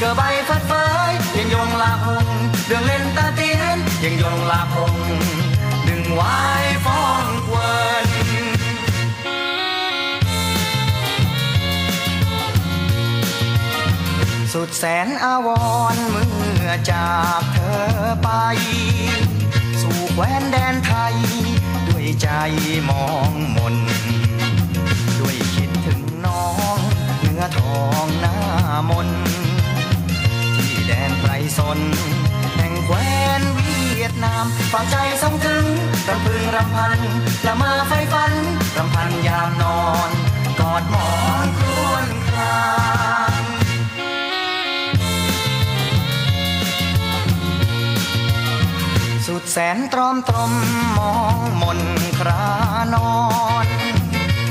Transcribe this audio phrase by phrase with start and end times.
[0.00, 3.58] cờ bay phất phới Yên dòng là hùng đường lên ta tiến
[4.02, 5.20] Yên dòng là hùng
[5.86, 6.00] đừng
[14.54, 15.48] สุดแสนอาว
[15.94, 16.28] รเมื่
[16.64, 17.82] อจากเธอ
[18.22, 18.28] ไป
[19.82, 21.14] สู่แคว้นแดนไทย
[21.88, 22.28] ด้วยใจ
[22.88, 23.76] มองมน
[25.20, 26.78] ด้วยคิดถึงน้อง
[27.18, 28.36] เนื้อทองหน้า
[28.90, 29.08] มน
[31.58, 31.78] สน
[32.56, 35.64] แห่งแคว้นเวียดนามฝากใจส่งถึง
[36.08, 36.98] รำพึงรำพัน
[37.46, 38.32] ละมอไฟฝัน
[38.76, 40.10] รำพันยามนอน
[40.60, 41.10] กอดหมอ
[41.46, 42.64] นครวญครา
[43.40, 43.42] ง
[49.26, 50.52] สุดแสนตรอมตรม
[50.98, 51.80] มองมน
[52.18, 52.46] ครา
[52.94, 53.14] นอ
[53.64, 53.66] น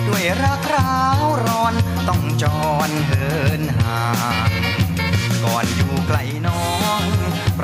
[0.08, 1.74] ด้วยรักร้าวร้อน
[2.08, 2.44] ต้องจ
[2.88, 3.28] รเหิ
[3.60, 4.02] นห่า
[4.50, 4.59] ง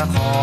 [0.06, 0.35] ประคอง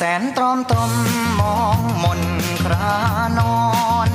[0.00, 0.92] แสนตรอมตรม
[1.40, 2.20] มองมน
[2.64, 2.94] ครา
[3.38, 3.60] นอ
[4.08, 4.10] น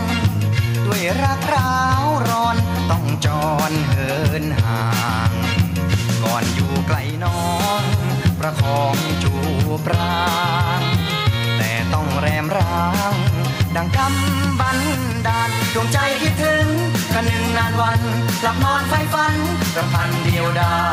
[0.86, 2.58] ด้วยรักร้าวร้อน
[2.92, 3.28] ต้องจ
[3.70, 4.12] รเหิ
[4.42, 4.84] นห่า
[5.30, 5.34] ง
[6.24, 7.42] ก่อนอยู่ไกลน้อ
[7.82, 7.84] ง
[8.40, 9.34] ประคองจู
[9.86, 10.28] บรา
[10.80, 10.82] ง
[11.58, 13.14] แต่ต้องแรมร้าง
[13.76, 14.80] ดังกำบัน
[15.28, 16.68] ดาลดวงใจคิดถึง
[17.14, 18.00] กันหนึ่งนานวัน
[18.42, 19.34] หลับนอนไฟฝัน
[19.76, 20.74] รำพันเดียวดา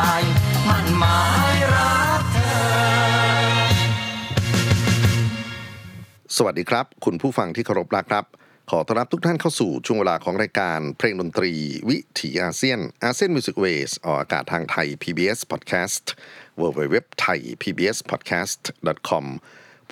[6.45, 8.25] สวัสดีครับ คุณผู้ฟังที่เคารพรักครับ
[8.71, 11.53] ขอต้อนรับทุกท่านเข้าสู่ช่วงเวลาของรายการเพลงดนตรี
[11.89, 16.05] วิถีอาเซียนอาเซียน Music Ways ออกอากาศทางไทย PBS Podcast
[16.59, 18.61] w w w t h a i PBS Podcast
[19.09, 19.25] com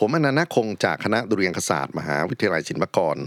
[0.02, 3.18] ผมอนันต์คงจากคณะดุริยางคศาสตร์มหาวิทยาลัยศิลปากร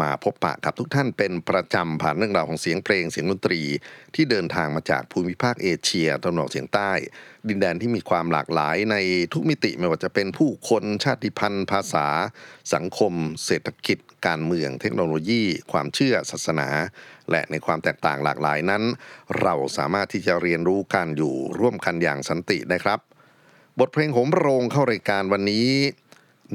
[0.00, 3.60] มาพบปะกับทุกท่านเป็นประจำผ่านเรื่องราวของเสียงเพลงเสียงดนตรี
[4.14, 6.90] ที่เดินทางมาจากภูมิภาคเอเชียตะวันออกเฉียงใต้
[7.48, 8.96] ดินแดนที่มีความหลากหลายใน
[9.32, 12.06] ทุกมิติไม่ว่าจะเป็นผู้คนชาติพันธุ์ ภาษา
[12.74, 13.12] สังคม
[13.44, 15.42] เศรษฐกิจ การเมืองเทคโนโลยี
[15.72, 16.68] ความเชื่อศาสนา
[17.30, 18.82] และในความแตกต่างหลากหลายนั้น
[19.40, 23.00] เราสามารถที่จะเรียนรู้การอยู่ร่วมกันอย่างสันติได้ครับ
[23.80, 25.68] บทเพลงโหมโรงเข้ารายการวันนี้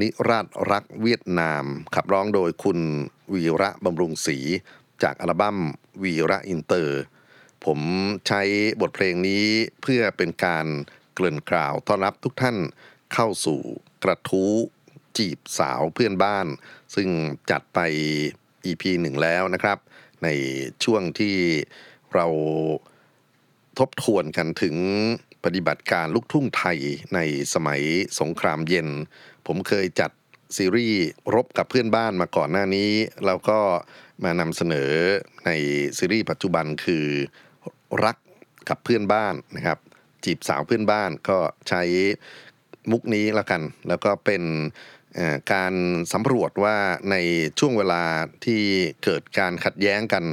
[0.01, 1.63] นิราศรักเวียดนาม
[1.95, 2.79] ขับร้องโดยคุณ
[3.33, 4.37] วีระบำรุงศรี
[5.03, 5.57] จากอัลบั้ม
[6.03, 7.01] วีระอินเตอร์
[7.65, 7.79] ผม
[8.27, 8.41] ใช้
[8.81, 9.45] บทเพลงนี้
[9.81, 10.65] เพื่อเป็นการ
[11.13, 12.57] เกริ่นกล่าวต้อนรับทุกท่าน
[13.13, 13.59] เข้าสู่
[14.03, 14.53] กระทู้
[15.17, 16.47] จีบสาวเพื่อนบ้าน
[16.95, 17.09] ซึ่ง
[17.51, 17.79] จัดไป
[18.65, 19.77] EP หนึ่งแล้วนะครับ
[20.23, 20.27] ใน
[20.83, 21.35] ช่วงที่
[22.13, 22.27] เรา
[23.79, 24.75] ทบทวนกันถึง
[25.43, 26.79] ปฏิบัติการลูกทุ่งไทย
[27.15, 27.19] ใน
[27.53, 27.81] สมัย
[28.19, 28.87] สงครามเย็น
[29.47, 30.11] ผมเคยจัด
[30.57, 31.01] ซีรีส์
[31.35, 32.91] รบกับเพื่อนบ้านมาก่อนหน้านี้
[33.25, 33.59] แล้วก็
[34.23, 34.91] มานำเสนอ
[35.45, 35.51] ใน
[35.97, 37.05] ซีรีส์ปัจจุบันคือ
[38.05, 38.17] รัก
[38.69, 39.77] กับเพื่อนบ้านนะครับ
[40.23, 41.37] จีบสาวเพื่อนบ้านก็
[41.69, 41.81] ใช้
[42.91, 44.43] มุกนี้ละกัน แล้วก็เป็น
[45.53, 45.73] การ
[46.13, 46.77] สำรวจว่า
[47.11, 47.15] ใน
[47.59, 48.03] ช่วงเวลา
[48.45, 48.61] ที่
[49.03, 50.23] เกิดการขัดแย้งกัน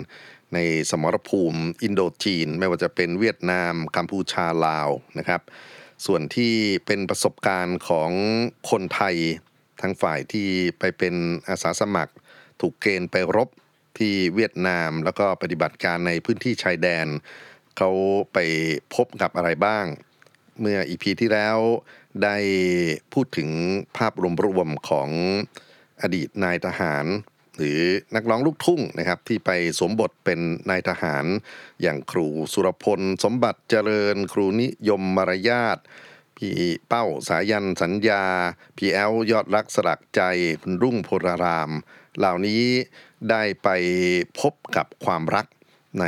[0.54, 0.58] ใน
[0.90, 4.88] สมรภูมิอินโดจีน ไม่ว่าจะเป็นเวียดนาม กัมพูชาลาว
[5.18, 5.40] นะครับ
[6.06, 6.54] ส่วนที่
[6.86, 8.10] เป็นประสบการณ์ของ
[8.70, 9.16] คนไทย
[9.80, 10.48] ทั้งฝ่ายที่
[10.78, 11.14] ไปเป็น
[11.48, 12.12] อาสาสมัคร
[12.60, 13.48] ถูกเกณฑ์ไปรบ
[13.98, 17.06] ที่เวียดนาม แล้วก็ปฏิบัติการในพื้นที่ชายแดน
[17.76, 17.90] เขา
[18.32, 18.38] ไป
[18.94, 19.86] พบกับอะไรบ้าง
[20.60, 21.58] เมื่ออีพีที่แล้ว
[22.24, 22.36] ได้
[23.12, 23.48] พูดถึง
[23.96, 24.12] ภาพ
[24.46, 25.08] รวมๆของ
[26.02, 27.04] อดีตนายทหาร
[27.56, 27.80] หรือ
[28.14, 30.40] นักร้องลูกทุ่งนะครับที่ไปสวมบทเป็น
[30.70, 31.24] นายทหาร
[31.82, 35.78] อย่างครูสุรพล สมบัติเจริญ ครูนิยมมารยาท
[36.36, 36.56] พี่
[36.88, 38.24] เป้าสายันสัญญา
[38.76, 40.20] พี่แอลยอดรักสลักใจ
[40.62, 41.70] คุณรุ่งโพธาราม
[42.18, 42.62] เหล่านี้
[43.30, 43.68] ได้ไป
[44.40, 45.46] พบกับความรัก
[46.00, 46.04] ใน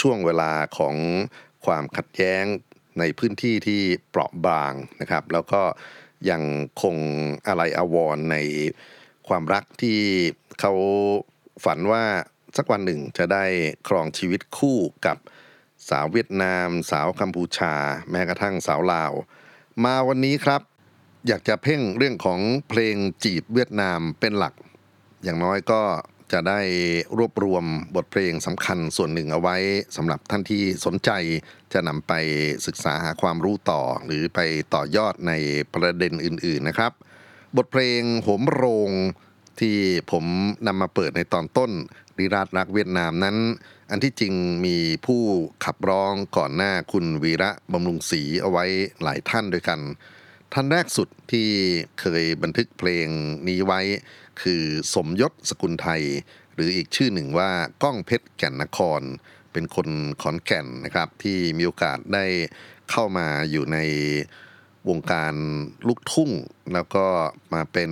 [0.00, 0.96] ช่วงเวลาของ
[1.64, 2.44] ความขัดแย้ง
[2.98, 5.62] ในพื้นที่ที่เปราะบางนะครับ แล้วก็
[6.30, 6.42] ยัง
[6.82, 6.96] คง
[7.48, 8.36] อะไรอาวรณ์ใน
[9.28, 9.98] ความรักที่
[10.60, 10.72] เขา
[11.64, 12.04] ฝันว่า
[12.56, 13.44] สักวันหนึ่งจะได้
[13.88, 15.16] ครองชีวิตคู่กับ
[15.88, 17.74] สาวเวียดนาม สาวกัมพูชา
[18.10, 19.12] แม้กระทั่งสาวลาว
[19.84, 20.62] มาวันนี้ครับ
[21.26, 24.54] อยากจะเพ่งเรื่องของเพลงจีบเวียดนามเป็นหลัก
[25.24, 25.82] อย่างน้อยก็
[26.32, 26.60] จะได้
[27.18, 27.64] รวบรวม
[27.96, 29.56] บทเพลงสำคัญส่วนหนึ่งเอาไว้
[29.96, 31.10] สำหรับท่านที่สนใจ
[31.72, 32.12] จะนำไป
[32.66, 34.40] ศึกษาหาความรู้ต่อ หรือไป
[34.74, 35.32] ต่อยอดใน
[35.74, 36.92] ประเด็นอื่น ๆนะครับ
[37.56, 38.90] บทเพลงโหมโรง
[39.60, 39.76] ที่
[40.10, 40.24] ผม
[40.66, 41.70] นำมาเปิดในตอนต้น
[42.18, 43.36] ริราชรักเวียดนามนั้น
[43.90, 44.34] อันที่จริง
[44.66, 45.22] มีผู้
[45.64, 48.64] ขับร้องก่อนหน้าคุณวีระบำรุงศรีเอาไว้
[49.02, 49.80] หลายท่านด้วยกัน
[50.52, 51.48] ท่านแรกสุดที่
[52.00, 53.08] เคยบันทึกเพลง
[53.48, 53.80] นี้ไว้
[54.42, 54.62] คือ
[54.94, 56.02] สมยศสกุลไทย
[56.54, 57.50] หรืออีกชื่อหนึ่งว่า
[57.82, 59.02] ก้องเพชรแก่นนคร
[59.52, 59.88] เป็นคน
[60.22, 62.24] ขอนแก่นนะครับที่มีโอกาสได้
[62.90, 63.78] เข้ามาอยู่ใน
[64.88, 65.34] วงการ
[65.86, 66.30] ลูกทุ่ง
[66.72, 67.06] แล้วก็
[67.54, 67.90] มาเป็น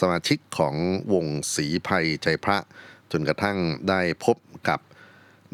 [0.00, 0.74] สมาชิกของ
[1.12, 2.58] วงศรีภัยใจพระ
[3.12, 3.58] จนกระทั่ง
[3.88, 4.36] ได้พบ
[4.68, 4.80] กับ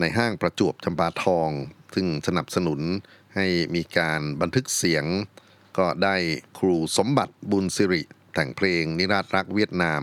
[0.00, 1.50] ในห้างประจวบจำปาทอง
[1.94, 2.80] ซึ่งสนับสนุน
[3.34, 5.04] ให้มีการบันทึกเสียง
[5.78, 6.16] ก็ได้
[6.58, 8.02] ครูสมบัติบุญสิริ
[8.34, 10.02] แต่งเพลงนิราชรักเวียดนาม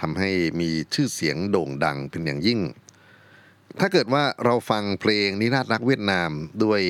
[0.00, 0.30] ทำให้
[0.60, 2.60] มีชื่อเสียงโด่งดังเป็นอย่างยิ่ง
[3.80, 6.30] ถ้าเกิดว่าเราฟังเพลงนิราชรักเวียดนาม
[6.64, 6.80] ด้วย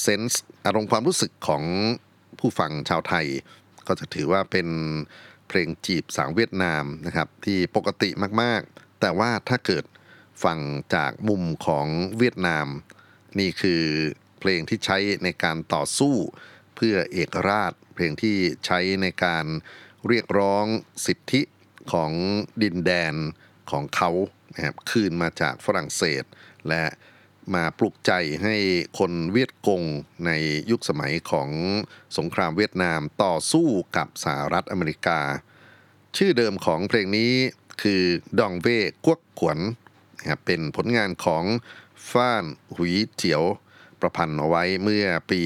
[0.00, 1.62] เซนส์อารมณ์ความรู้สึกของ
[2.40, 3.26] ผู้ฟังชาวไทย
[3.86, 4.68] ก็จะถือว่าเป็น
[5.48, 8.10] เพลงจีบสาวเวียดนามนะครับ ที่ปกติ
[8.42, 9.84] มากๆ แต่ว่าถ้าเกิด
[10.44, 10.58] ฟัง
[10.94, 11.86] จากมุมของ
[12.18, 12.66] เวียดนาม
[13.38, 13.82] นี่คือ
[14.40, 16.14] เพลงที่ใช้ในการต่อสู้
[16.76, 19.46] เพื่อเอกราช เพลงที่ใช้ในการ
[20.08, 20.64] เรียกร้อง
[21.06, 21.42] สิทธิ
[21.92, 22.12] ของ
[22.62, 23.14] ดินแดน
[23.70, 24.10] ของเขา
[24.54, 26.24] นะครับคืนมาจากฝรั่งเศส
[26.68, 26.84] และ
[27.54, 28.12] มาปลุกใจ
[28.42, 28.56] ให้
[28.98, 29.82] คนเวียดกง
[30.26, 30.30] ใน
[30.70, 31.48] ยุคสมัยของ
[32.18, 35.20] สงครามเวียดนามต่อสู้กับสหรัฐอเมริกา
[36.16, 37.32] ชื่อเดิมของเพลงนี้
[37.82, 38.02] คือ
[38.38, 39.58] ดองเว่กวกขวน
[40.18, 41.44] นะครับเป็นผลงานของ
[42.10, 42.44] ฟ้าน
[42.76, 43.42] หุยเจียว
[44.00, 45.42] ประพันธ์เอาไว้เมื่อปี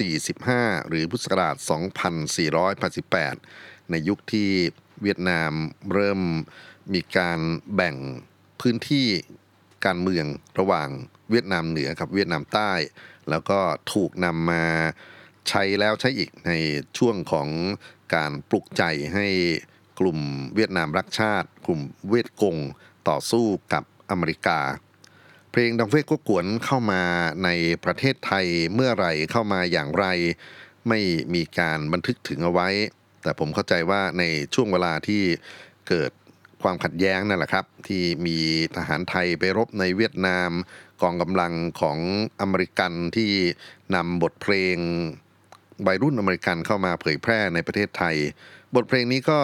[0.00, 1.56] 1945 หรือพุทธศักราช
[2.88, 4.50] 2488 ในยุคที่
[5.02, 5.52] เวียดนาม
[5.92, 6.20] เริ่ม
[6.92, 7.40] มีการ
[7.74, 7.96] แบ่ง
[8.60, 9.06] พื้นที่
[9.86, 10.26] การเมือง
[10.58, 10.88] ระหว่าง
[11.30, 12.72] เวียดนามเหนือกับเวียดนามใต้
[13.30, 13.60] แล้วก็
[13.92, 14.64] ถูกนำมา
[15.48, 16.52] ใช้แล้วใช้อีกใน
[16.98, 17.48] ช่วงของ
[18.14, 18.82] การปลุกใจ
[19.14, 19.26] ให้
[20.00, 20.18] กลุ่ม
[20.54, 22.56] เวียดนามรักชาติ กลุ่มเวียดกง
[23.08, 24.60] ต่อสู้กับอเมริกา
[25.50, 27.02] เพลงดังเฟกกวนเข้ามา
[27.44, 27.48] ใน
[27.84, 30.06] ประเทศไทยเมื่อไรเข้ามาอย่างไร
[30.88, 31.00] ไม่
[31.34, 32.68] มีการบันทึกถึงเอาไว้
[33.22, 35.22] แต่ผมเข้าใจว่าในช่วงเวลาที่
[35.88, 36.10] เกิด
[36.62, 38.38] ความขัดแย้งนั่นแหละครับ ที่มี
[38.76, 40.50] ทหารไทยไปรบในเวียดนาม
[41.02, 41.98] กองกำลังของ
[42.40, 43.30] อเมริกันที่
[43.94, 44.76] นำบทเพลง
[45.86, 48.16] วัยรุ่นอเมริกันเข้ามาเผยแพร่ในประเทศไทย
[48.74, 49.38] บทเพลงนี้ก็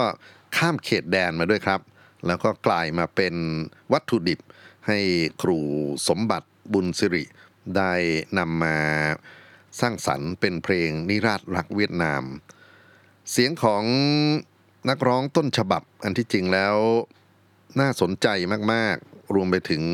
[0.56, 1.80] ข้ามเขตแดนมาด้วยครับ
[2.26, 3.35] แล้วก็กลายมาเป็น
[3.92, 4.40] วัตถุดิบ
[4.87, 4.99] ให้
[5.42, 5.59] ครู
[6.09, 7.25] สมบัติบุญสิริ
[7.76, 7.92] ได้
[8.38, 8.76] นำมา
[9.80, 12.23] สร้างสรรค์เป็นเพลงนิราชรักเวียดนาม
[13.30, 13.85] เสียงของ
[14.91, 16.76] นักร้องต้นฉบับอันที่จริงแล้ว
[17.81, 18.26] น่าสนใจ
[18.73, 19.85] มาก ๆ รวมไปถึง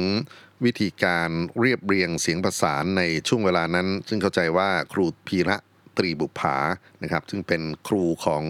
[0.65, 1.31] วิธีการ
[1.61, 5.57] เรียบเรียงเสียงประสานในช่วงเวลานั้น ซึ่งเข้าใจว่าครูพีระ
[5.97, 6.57] ตรีบุภา
[7.03, 8.45] นะครับ ซึ่งเป็นครูของ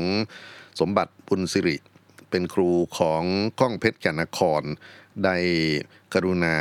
[0.80, 1.76] สมบัติบุญสิริ
[2.30, 3.22] เป็นครูของ
[3.60, 4.62] ก้องเพชรแก่นนคร
[5.24, 5.36] ได้
[6.14, 6.56] กรุณา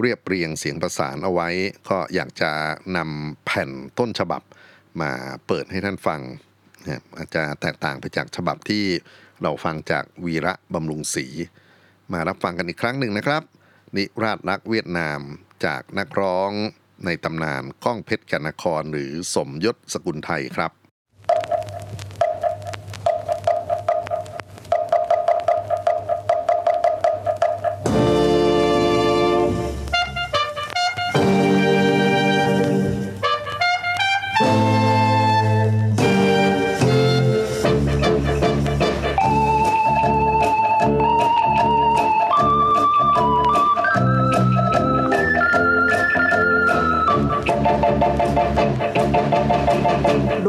[0.00, 1.48] เรียบเรียงเสียงประสานเอาไว้
[1.88, 2.52] ก็อยากจะ
[2.96, 4.42] นำแผ่นต้นฉบับ
[5.00, 5.10] มา
[5.46, 6.20] เปิดให้ท่านฟัง
[6.86, 8.84] นะอาจจะแตกต่างไปจากฉบับที่
[9.42, 11.26] เราฟังจากวีระบำรุงศรี
[12.12, 13.42] มารับฟังกันอีกครั้งหนึ่งนะครับ
[13.96, 15.20] นิราชรักเวียดนาม
[15.64, 16.50] จากนักร้อง
[17.04, 20.72] ในตำนานก้องเพชรกันนครหรือสมยศสกุลไทยครับ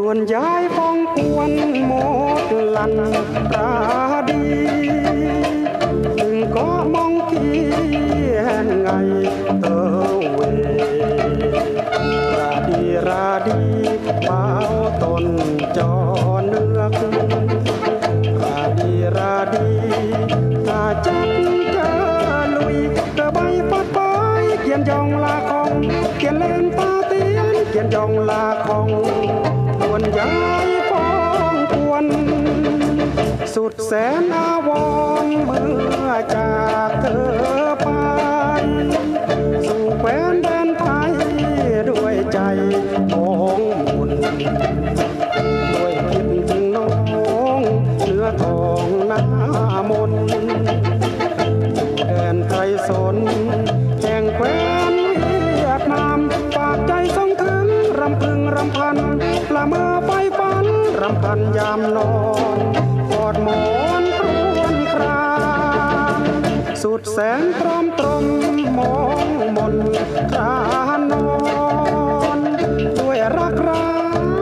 [0.07, 0.27] đuôn
[1.87, 1.93] หม
[2.49, 2.93] ดลัน
[3.49, 3.71] ปรา
[4.29, 4.41] ดี
[6.15, 7.45] ถึงก็มองเขี
[8.35, 34.69] ยนไดแสนอาว
[35.25, 35.67] รณ์เมื่
[36.07, 36.53] อจา
[36.87, 37.89] กเธอไป
[39.67, 41.11] สู่แคว้นแดนไทย
[41.89, 42.39] ด้วยใจ
[43.11, 43.59] มอง
[43.95, 44.11] มน
[45.73, 46.87] ด้วยคิดถึงน้อ
[47.57, 47.61] ง
[47.99, 49.21] เนื้อทองหน้า
[49.89, 50.11] มน
[52.07, 53.17] แดนไกลสน
[54.01, 54.57] แห่งแคว้
[54.91, 54.93] น
[55.55, 56.19] เวียดนาม
[56.55, 57.67] ฝากใจส่งถึง
[57.99, 58.97] รำพึงรำพัน
[59.55, 60.65] ละเมอไปฝัน
[61.01, 62.16] รำพันยามนอน
[67.11, 68.25] แสนพร้อมตรม
[68.77, 68.95] มอ
[69.25, 69.75] งมน
[70.31, 70.55] ครา
[71.11, 71.27] นอ
[72.37, 72.39] น
[72.99, 73.89] ด้วยรักร้า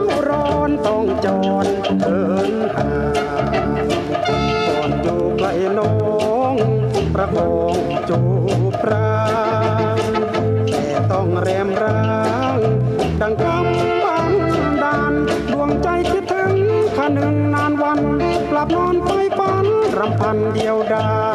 [0.04, 1.26] วร้อนต้องจ
[1.64, 1.66] ร
[2.00, 2.92] เดินห่า
[3.42, 3.46] ง
[4.68, 5.94] ก่อนอยู่ใกล้น้อ
[6.52, 6.54] ง
[7.14, 7.76] ประคอง
[8.08, 8.18] จู
[8.82, 9.20] ปรา
[9.96, 9.98] ง
[10.70, 12.02] แต่ต้องแรมร้า
[12.56, 12.58] ง
[13.20, 14.32] ดังกำบัง
[14.82, 15.14] ดาน
[15.52, 16.54] ดวงใจคิดถึง
[16.96, 18.00] ขนึงนานวัน
[18.50, 19.08] กลับนอนไป
[19.38, 19.66] ฝัน
[19.98, 21.25] รำพันเดียวดาย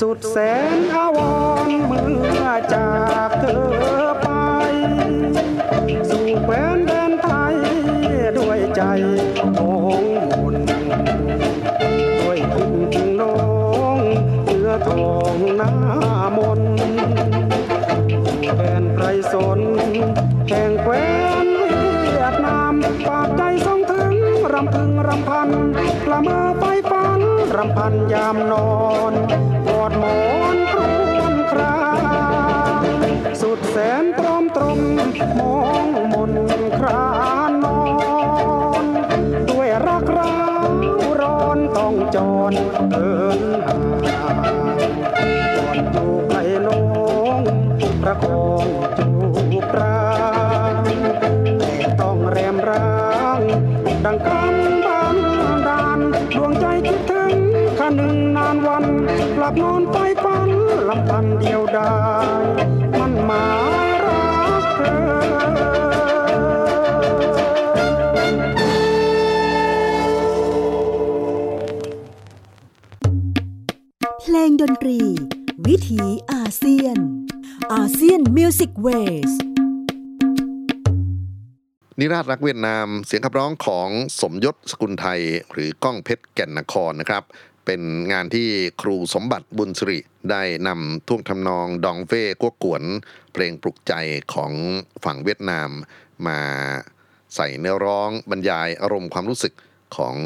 [0.00, 0.36] สุดแส
[0.76, 1.18] นอาว
[1.66, 2.04] รเมื่
[2.42, 2.90] อจา
[3.28, 4.28] กเธอไป
[6.10, 7.56] สู่แคว้นแดนไทย
[8.38, 8.82] ด้วยใจ
[9.56, 10.56] มองมน
[12.20, 13.38] ด้วยคิดถึงน้อ
[13.96, 13.98] ง
[14.44, 15.72] เนื้อทองหน้า
[16.36, 16.60] มน
[18.54, 19.60] แฟนไพรสน
[20.48, 21.06] แห่งแคว้
[21.44, 21.46] น
[22.02, 22.74] เวียดนาม
[23.06, 24.14] ฝากใจส่งถึง
[24.52, 25.50] รำพึงรำพัน
[26.10, 27.20] ละเมอไปฝัน
[27.56, 28.65] รำพันยามนอน
[74.50, 74.98] งดนตรี
[75.66, 76.98] วิถีอาเซียน
[77.72, 79.32] อาเซียน Music Ways
[81.98, 83.88] นิราศรักเวียดนามเสียงขับร้องของ
[84.20, 85.20] สมยศสกุลไทย
[85.52, 87.22] หรือก้องเพชรแก่นนครนะครับ
[87.66, 88.48] เป็นงานที่
[88.82, 89.98] ครูสมบัติบุญสิริ
[90.30, 92.82] ได้นำท่วงทำนอง Đoàn Vệ Quốc Quân
[93.32, 93.94] เพลงปลุกใจ
[94.34, 94.52] ของ
[95.04, 95.70] ฝั่งเวียดนาม
[96.26, 96.40] มา
[97.34, 99.52] ใส่เนื้อร้องบรรยายอารมณ์ความรู้สึก
[99.96, 100.16] ของ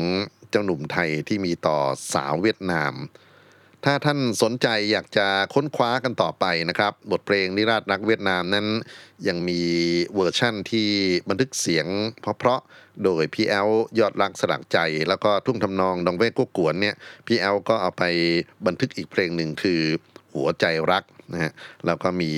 [0.51, 1.79] เจ้าหนุ่มไทยที่มีต่อ
[2.15, 2.95] สาวเวียดนาม
[3.85, 8.67] ถ้าท่านสนใจอยากจะค้นคว้ากันต่อไปนะครับ บทเพลงนิราศรักเวียดนามนั้น
[9.29, 9.61] ยังมี
[10.15, 10.89] เวอร์ชั่นที่
[11.29, 11.87] บันทึกเสียง
[12.21, 13.69] เพราะๆโดยพี่แอล
[13.99, 16.95] ยอดรักสลักใจ แล้วก็ท่วงทำนอง Đoàn Vệ Quốc Quân เนี่ย
[17.27, 18.05] พี่แอ๊วก็เอาไป
[18.67, 19.81] บันทึกอีกเพลงหนึ่งคือ
[20.35, 21.53] หัวใจรักนะฮะ
[21.87, 22.33] แล้วก็มี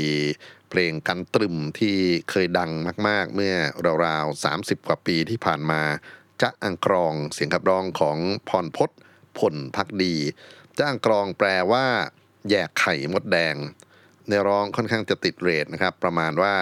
[0.71, 1.97] เพลงกันตรึมที่
[2.31, 2.71] เคยดัง
[3.09, 3.55] มาก ๆ เมื่อ
[4.07, 5.83] ราวๆ30 กว่าปีที่ผ่านมา
[6.43, 8.19] จะอังกรองเสียงขับร้องของ
[8.49, 8.91] พรพศ
[9.39, 10.15] ผลพักดี
[10.83, 11.87] จ้างกรองแปลว่า
[12.51, 13.57] แยกไข่มดแดง
[14.29, 16.55] ในร้องค่อนข้างจะติดเรทนะครับ ประมาณว่า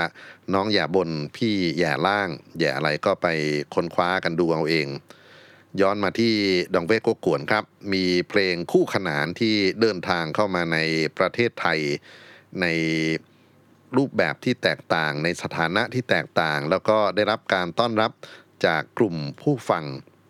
[0.55, 3.27] น้องอย่าบนพี่อย่าล่าง อย่าอะไรก็ไป
[3.75, 4.89] ค้นคว้ากันดูเอาเอง
[5.81, 6.35] ย้อนมาที่
[6.75, 10.79] ดองเวกโกกวนครับ มีเพลงคู่ขนานที่เดินทางเข้ามาใน
[11.19, 11.81] ประเทศไทย
[12.61, 12.67] ใน
[13.97, 18.13] รูปแบบที่แตกต่างในสถานะที่แตกต่าง แล้วก็ได้รับการต้อนรับ
[18.67, 19.85] จากกลุ่มผู้ฟัง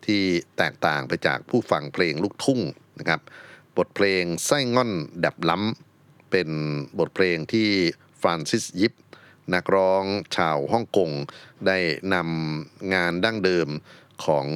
[0.05, 0.23] ที่
[0.57, 2.59] แตกต่างไปจากผู้ฟังเพลงลูกทุ่ง
[2.99, 3.21] นะครับ
[3.77, 4.91] บทเพลงไส้ง่อน
[5.25, 6.49] ดับล้ำ เป็น
[6.99, 7.69] บทเพลงที่
[8.21, 8.93] ฟรานซิสยิป
[9.53, 10.03] นักร้อง
[10.35, 11.11] ชาวฮ่องกง
[11.67, 11.77] ได้
[12.13, 13.67] นำงานดั้งเดิม
[14.25, 14.47] ของ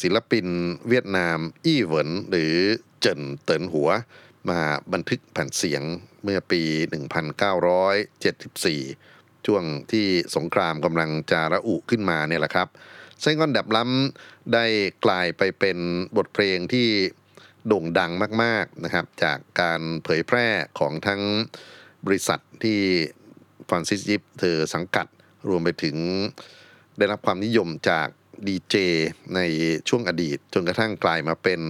[0.00, 0.46] ศิลปิน
[0.88, 2.54] เวียดนาม อี้เหวินหรือ
[3.00, 3.88] เจินเตินหัว
[4.48, 4.60] มา
[4.92, 5.82] บันทึกแผ่นเสียง
[6.22, 6.62] เมื่อปี
[8.24, 12.68] 1974 ช่วงที่สงครามกำลังจะระอุขึ้นมาเนี่ยแหละครับ
[13.20, 14.64] ไส้งอนดับล้ำได้
[15.04, 15.78] กลายไปเป็น
[16.16, 16.88] บทเพลงที่
[17.66, 18.12] โด่งดัง
[18.42, 20.46] มากๆนะครับ จากการเผยแพร่
[20.78, 21.22] ของทั้ง
[22.06, 22.80] บริษัทที่
[23.68, 25.06] ฟรานซิสยิปเธอสังกัด
[25.48, 25.96] รวมไปถึง
[26.98, 28.08] ได้รับความนิยมจาก
[28.46, 28.76] ดีเจ
[29.34, 29.40] ใน
[29.88, 31.60] ช่วงอดีต จนกระทั่งกลายมาเป็น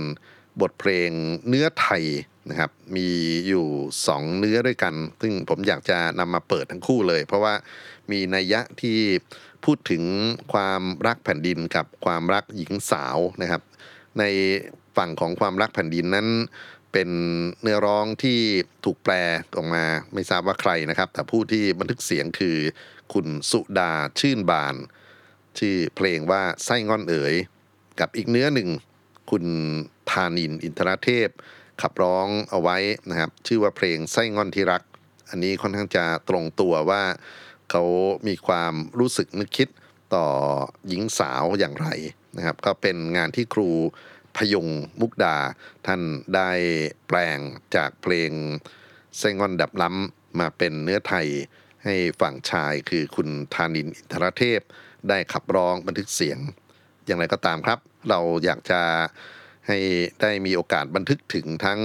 [0.60, 1.10] บทเพลง
[1.48, 2.04] เนื้อไทย
[2.50, 3.08] นะครับ มี
[3.48, 3.66] อยู่
[4.06, 7.54] 2 เนื้อด้วยกัน ซึ่งผมอยากจะนำมาเปิดทั้งคู่เลย เพราะว่า
[8.10, 8.98] มีนัยยะที่
[9.64, 10.02] พูดถึง
[10.52, 13.62] ความรักแผ่นดินกับความรักหญิงสาวนะครับ
[14.18, 14.24] ใน
[14.96, 16.28] ฝั่งของความรักแผ่นดินนั้น
[16.92, 17.10] เป็น
[17.62, 18.40] เนื้อร้องที่
[18.84, 19.14] ถูกแปล
[19.56, 22.56] ออกมาไม่ทราบว่าใครนะครับ แต่ผู้ที่บันทึกเสียงคือ
[23.12, 24.76] คุณสุดาชื่นบาน
[25.58, 27.34] ชื่อเพลงว่าไส้งอนเอ๋ย
[28.00, 28.68] กับอีกเนื้อหนึ่ง
[29.30, 29.44] คุณ
[30.10, 31.28] ธานินอินทรเทพ
[31.82, 32.76] ขับร้องเอาไว้
[33.10, 34.82] นะครับ ชื่อว่าเพลงไส้งอนที่รัก
[35.30, 37.02] อันนี้ค่อนข้างจะตรงตัวว่า
[37.70, 37.84] เขา
[38.28, 39.68] มีความรู้สึกนึกคิด
[40.14, 40.26] ต่อ
[40.88, 41.88] หญิงสาวอย่างไร
[42.36, 43.70] นะครับ ก็เป็นงานที่ครู
[44.36, 44.66] พยง
[45.00, 45.36] มุกดา
[45.86, 46.00] ท่าน
[46.34, 46.50] ได้
[47.08, 47.38] แปลง
[47.76, 48.30] จากเพลง
[49.18, 51.28] ไส้งอนดับล้ำมาเป็นเนื้อไทย
[51.84, 54.60] ให้ฝั่งชายคือคุณธานินอินทรเทพ
[55.08, 56.38] ได้ขับร้องบันทึกเสียง
[57.06, 58.80] อย่างไรก็ตามครับ เราอยากจะ
[59.68, 59.78] ให้
[60.20, 61.80] ได้มีโอกาสบันทึกถึงทั้ง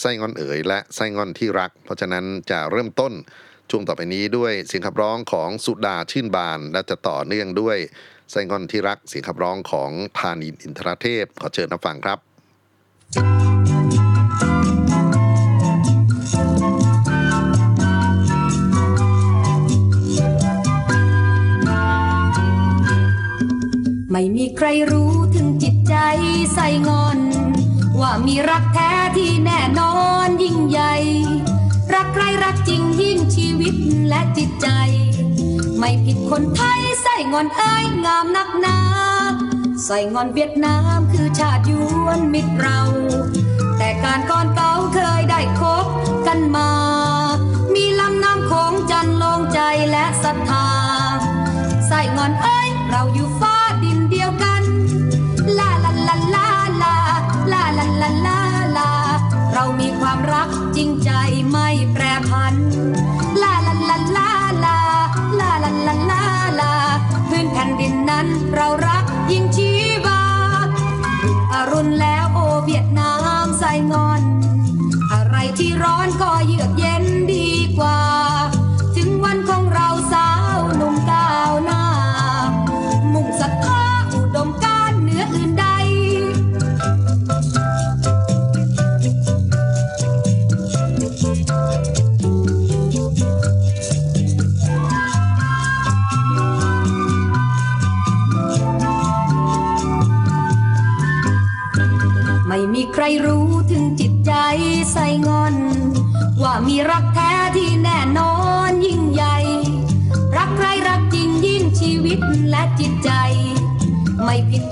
[0.00, 3.12] ไส้งอนเอ๋ยและไส้งอนที่รัก เพราะฉะนั้นจะเริ่มต้น
[3.70, 7.78] ช่วงต่อไปนี้ด้วยเสียงขับร้องของสุดาชื่นบาน และจะต่อเนื่องด้วย
[8.30, 12.18] ไส้งอนที่รักเสียงขับร้องของธานินอินทรเทพ ขอเชิญรับฟังครับ
[24.12, 25.94] ไม่มีใครรู้ถึงจิตใจ
[26.54, 27.18] ใส่งอน
[28.00, 29.94] ว่ามีรักแท้ที่แน่นอ
[30.26, 30.94] นยิ่งใหญ่
[31.94, 33.74] รักใครรักจริงยิ่งชีวิต
[34.08, 34.68] และจิตใจ
[35.78, 38.78] ไม่ผิดคนไทย ใส่งอนเอ้ยงามนักหนา
[39.84, 41.72] ใส่งอนเวียดนามคือชาติย
[42.04, 42.78] วนมิตรเรา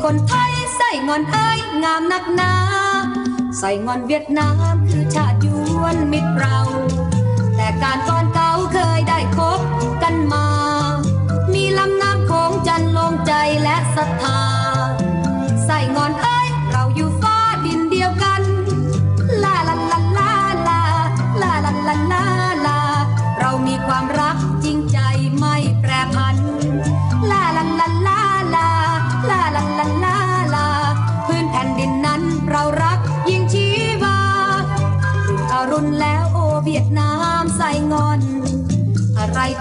[0.02, 2.52] คนไทยใส่งอนเอ้ยงามนักหนา
[3.58, 5.46] ใส่งอนเวียดนามคือชาติย
[5.80, 6.58] วนมิตรเรา
[7.56, 9.57] แต่การก่อนเก่าเคยได้คบ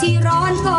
[0.02, 0.78] ที่ร้อนก็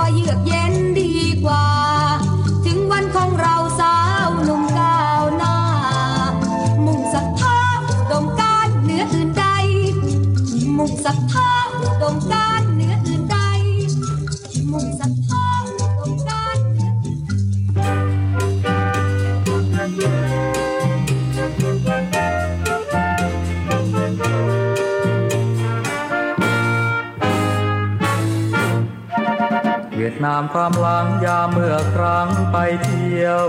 [30.53, 33.49] ความหลังยามเมื่อครั้งไปเที่ยว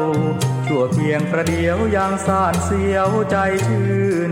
[0.67, 4.31] ชั่วเพียงประเดียวยังสานเสียวใจชื่น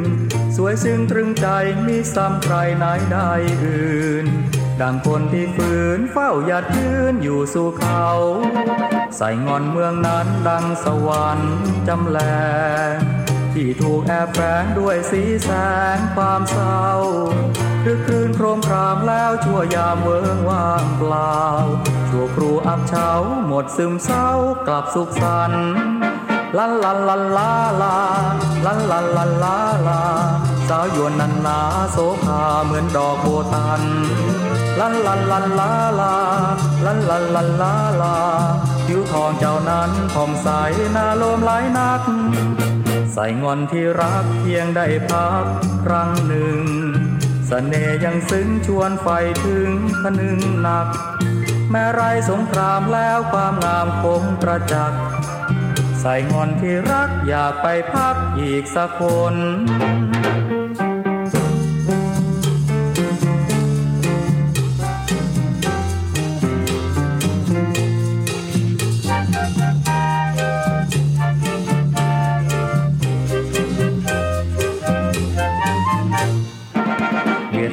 [0.55, 1.47] สวยซึ้งตรึงใจ
[1.87, 3.31] มีซ้ำใครไหนได้
[3.63, 4.27] อื่น
[4.81, 8.07] ดังคนที่ฝืนเฝ้าหยัดยืนอยู่สู่เขา
[9.17, 11.55] ใส่งอนเมืองนั้นดังสวรรค์
[11.87, 12.19] จำแล
[12.91, 12.93] ง
[13.53, 15.49] ที่ถูกแอบแฝงด้วยสีแส
[15.95, 16.87] งความเศร้า
[17.83, 21.37] คือคืนโครมครามแล้วชั่วยามเวิงว่างเปล่า
[22.17, 23.09] ชั่ครูอับเฉา
[23.47, 24.27] หมดซึมเศร้า
[24.67, 25.67] กลับสุขสันต์
[26.57, 27.51] ลันลันลันลา
[27.81, 27.95] ลา
[28.65, 29.55] ลันลันลันลา
[29.87, 30.01] ลา
[30.69, 31.59] สาวยวนนันนา
[31.91, 33.83] โสภาเหมือนดอกโบตัน
[34.79, 36.13] ลันลันลันลาลา
[36.85, 38.15] ลันลันลันลาลา
[38.85, 40.47] ผิวทองเจ้านั้นผ่องใส
[40.95, 42.01] น่าโลมหลายนัก
[43.13, 45.45] ใส่งอนที่รักเพียงได้พัก
[45.83, 49.07] ครั้งหนึ่งสเสน่ห์ยังซึ้งชวนไฟ
[49.45, 49.69] ถึง
[50.01, 50.89] พนึงหนัก
[51.71, 54.99] แม้ไรสงครามแล้วความงามคงประจักษ์
[56.01, 59.01] ใส่งอนที่รักอยากไปพักอีกสักค
[59.33, 59.35] น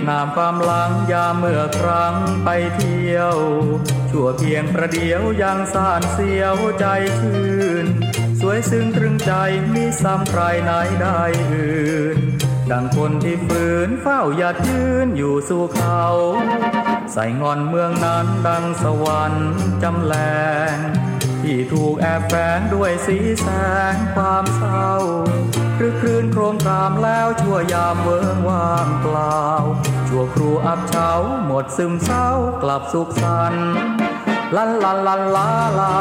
[0.08, 2.14] นามความหลังยามเมื่อครั้ง
[2.44, 3.36] ไปเที่ยว
[4.10, 6.86] ชั่วเพียงประเดียวยังสานเสียวใจ
[7.20, 7.86] ชื่น
[8.40, 9.32] สวยซึ้งตรึงใจ
[9.74, 11.20] มีซ้ำใครไหนได้
[11.52, 12.18] อื่น
[12.70, 16.04] ดังคนที่ฝืนเฝ้าหยัดยืนอยู่สู่เขา
[17.12, 19.50] ใส่งอนเมืองนั้นดังสวรรค์
[19.82, 20.14] จำแล
[20.72, 20.74] ง
[21.44, 23.48] ที่ถูกแอบแฝงด้วยสีแส
[23.92, 24.90] งความเศร้า
[25.76, 29.42] ครือครืนโครมครามแล้วชั่วยามเวิงว่างเปล่า
[30.08, 31.10] ชั่วครูอับเฉา
[31.46, 32.28] หมดซึมเศร้า
[32.62, 33.68] กลับสุขสันต์
[34.56, 35.92] ลันลันลันลาลา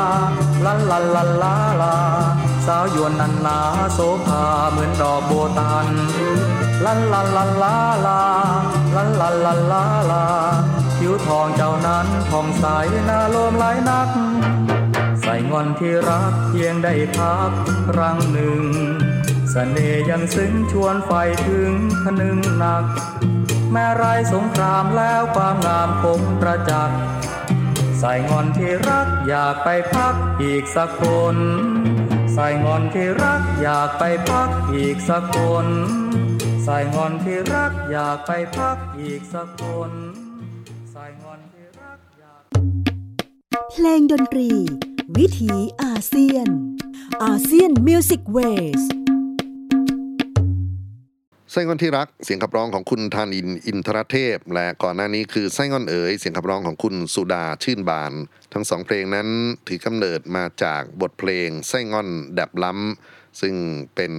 [0.65, 1.95] ลันลันลันลาลา
[2.65, 3.60] สาวยวนนันนา
[3.93, 5.88] โสภาเหมือนดอกโบตัน
[6.86, 7.75] ลันลันลันลา
[8.06, 8.19] ลา
[8.95, 10.23] ลันลันลันลาลา
[10.97, 12.65] ผิวทองเจ้านั้นผ่องใส
[13.10, 14.10] น่าโลมหลายนัก
[15.35, 17.51] ส่งอนที่รักเพียงได้พัก
[17.89, 18.65] ครั้งหนึ่งส
[19.51, 21.11] เสน่ห์ยังซึ้งชวนไฟ
[21.47, 21.71] ถึง
[22.03, 22.85] พนึงหนัก
[23.71, 26.97] แม้ไรสงครามแล้วความงามคงประจักษ์
[27.99, 31.03] ใส่งอนที่รักอยากไปพักอีกสักค
[31.35, 31.37] น
[32.33, 35.67] ใส่งอนที่รักอยากไปพักอีกสักคน
[36.63, 39.91] ใส่งอนที่รักอยากไปพักอีกสักคน
[40.91, 42.43] ไซ่ง่อนที่รักอยาก
[43.71, 44.49] เพลงดนตรี
[45.17, 46.47] วิถีอาเซียน
[47.23, 48.81] อาเซียน Music Ways
[51.51, 58.13] ไซ่ง่อนที่รักเสียงขับร้องของคุณธานินทร์ อินทรเทพ และก่อนหน้านี้คือไซ่ง่อนเอ๋ยเสียงขับร้องของคุณสุดาชื่นบาน
[58.53, 59.27] ทั้งสองเพลงนั้น
[59.67, 63.55] ถือกำเนิดมาจากบทเพลง Sài Gòn Đẹp Lắm ซึ่ง
[63.95, 64.13] เป็น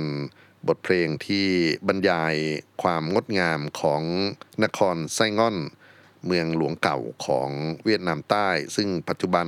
[0.68, 1.46] บทเพลงที่
[1.88, 2.34] บรรยาย
[2.82, 4.02] ความงดงามของ
[4.64, 5.58] นครไส้งอน
[6.26, 7.50] เมืองหลวงเก่าของ
[7.84, 9.46] เวียดนามใต้ ซึ่งปัจจุบัน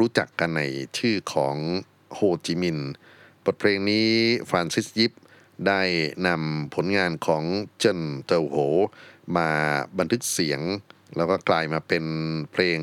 [0.00, 0.62] รู้จักกันใน
[0.98, 1.56] ชื่อของ
[2.14, 2.90] โฮจิมินห์
[3.44, 4.08] บทเพลงนี้
[4.50, 5.12] ฟรานซิสยิป
[5.66, 5.82] ได้
[6.26, 7.44] นำผลงานของ
[7.78, 8.56] เจินเตาโห
[9.36, 9.48] มา
[9.98, 10.60] บันทึกเสียง
[11.16, 12.04] แล้วก็กลายมาเป็น
[12.52, 12.80] เพลง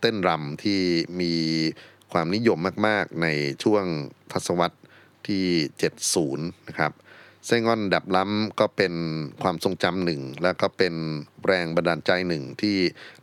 [0.00, 0.80] เต้นรำที่
[1.20, 1.34] มี
[2.12, 3.26] ความนิยมมาก ๆ ใน
[3.62, 3.84] ช่วง
[4.32, 4.78] ทศวรรษ
[5.28, 5.44] ที่
[6.06, 6.92] 70 นะครับ
[7.46, 8.94] ไส้งอนดับล้ำก็เป็น
[9.42, 10.94] ความทรงจำหนึ่ง แล้วก็เป็น
[11.46, 12.76] แรงบันดาลใจหนึ่งที่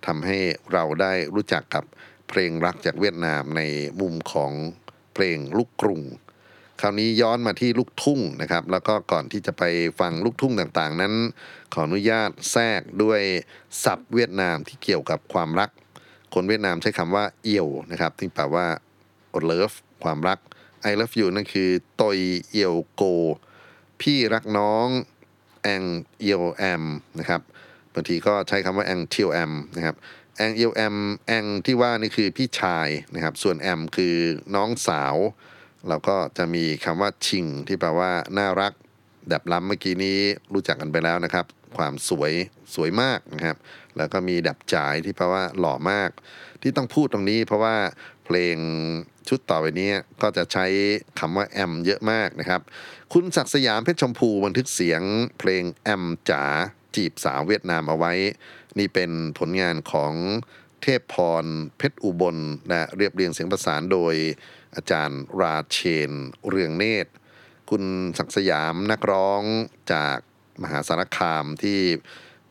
[0.06, 0.38] ทำให้
[0.72, 1.84] เราได้รู้จักกับ
[2.30, 3.62] เพลงรักจากเวียดนามใน
[4.02, 4.52] มุมของ
[5.14, 6.02] เพลงลูกกรุง
[6.82, 9.64] คราวนี้ย้อนมาที่ลูกทุ่งนะครับ แล้วก็ก่อนที่จะไป
[10.00, 11.14] ฟังลูกทุ่งต่างๆ นั้น
[11.74, 13.22] ขออนุญาตแทรกด้วย
[13.84, 15.70] ศัพท์เวียดนามที่เกี่ยวกับความรัก
[16.34, 18.68] คนเวียดนามใช้คำว่าเอี่ยวนะครับที่แปลว่า
[19.50, 20.40] love ความรัก
[20.90, 21.70] I love you นั่นคือ
[22.02, 22.18] ตอย
[22.50, 23.04] เอียวโก
[24.02, 24.88] พี่รักน้อง
[25.64, 25.84] แอง
[26.20, 26.84] เอียวแอม
[27.20, 27.42] นะครับ
[27.94, 29.96] บางทีก็ใช้คำว่าแองเทียวแอมนะครับ
[30.38, 34.16] แองเอียวแอมแองที่ว่านี่คือพี่ชายนะครับ ส่วนแอมคือ
[34.56, 35.16] น้องสาว
[35.88, 38.74] เราก็จะมีคำว่าชิง ที่แปลว่าน่ารัก
[39.30, 40.20] แบบล้ำเมื่อกี้นี้
[40.54, 41.46] รู้จักกันไปแล้วนะครับ
[41.78, 42.34] ความสวย
[42.76, 43.58] สวยมากนะครับ
[43.98, 46.10] แล้วก็มีดับจ่ายที่แปลว่าหล่อมาก
[46.62, 47.76] ที่ต้องพูดตรงนี้เพราะว่า
[48.26, 48.58] เพลง
[49.30, 50.66] ชุดต่อไปนี้ก็จะใช้
[51.20, 52.62] คำว่าแอมเยอะมากนะครับ
[53.14, 55.02] คุณศักดิ์สยามเพชรชมพูบันทึกเสียง
[55.40, 56.44] เพลงแอมจ๋า
[56.96, 58.14] จีบสาวเวียดนามเอาไว้
[58.80, 60.14] นี่เป็นผลงานของ
[60.82, 61.46] เทพพร
[61.78, 62.38] เพชรอุบล
[62.70, 64.16] และเรียบเรียงเสียงประสานโดย
[64.76, 66.12] อาจารย์ราเชน
[66.50, 67.12] เรืองเนตร
[67.70, 67.84] คุณ
[68.18, 69.42] ศักสยามนักร้อง
[69.94, 70.18] จาก
[70.62, 71.80] มหาสารคามที่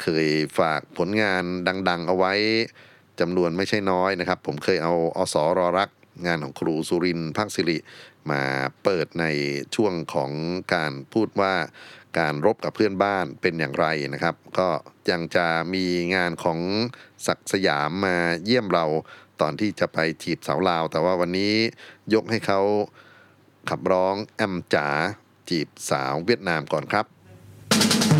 [0.02, 1.44] เคยฝากผลงาน
[1.88, 2.32] ดัง ๆ เอาไว้
[3.20, 5.90] จำนวนไม่ใช่น้อยนะครับ ผมเคยเอาอสรอรัก
[6.26, 7.78] งานของครูสุรินทร์ภาคสิริ
[8.30, 8.42] มา
[8.84, 9.24] เปิดใน
[9.74, 10.30] ช่วงของ
[10.74, 11.54] การพูดว่า
[12.18, 14.68] การรบกับเพื่อนบ้านเป็นอย่างไรนะครับ ก็
[15.10, 16.60] ยังจะมีงานของ
[17.26, 18.86] ศักสยามมาเยี่ยมเรา
[19.40, 21.54] ตอนที่จะไปจีบสาวลาว แต่ว่าวันนี้
[22.14, 22.60] ยกให้เขา
[23.70, 24.88] ขับร้องแอมจ๋า
[25.50, 28.13] จีบสาวเวียดนามก่อนครับ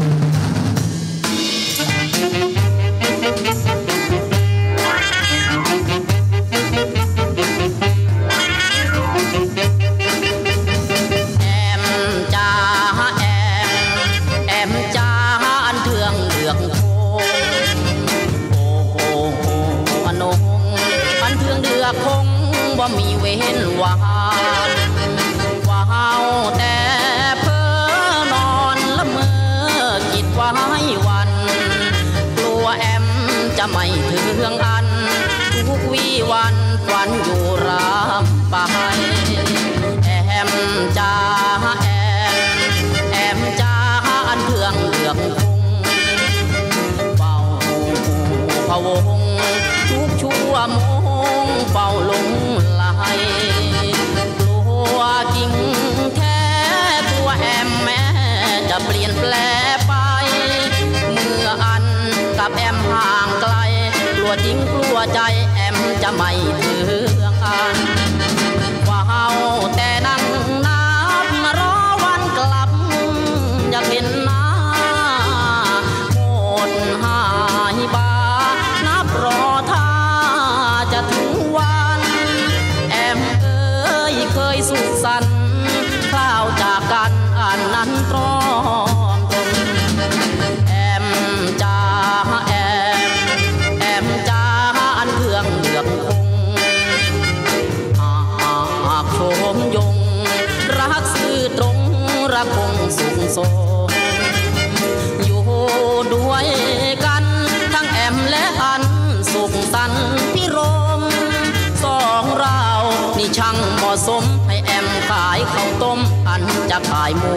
[116.76, 117.34] จะขายหมู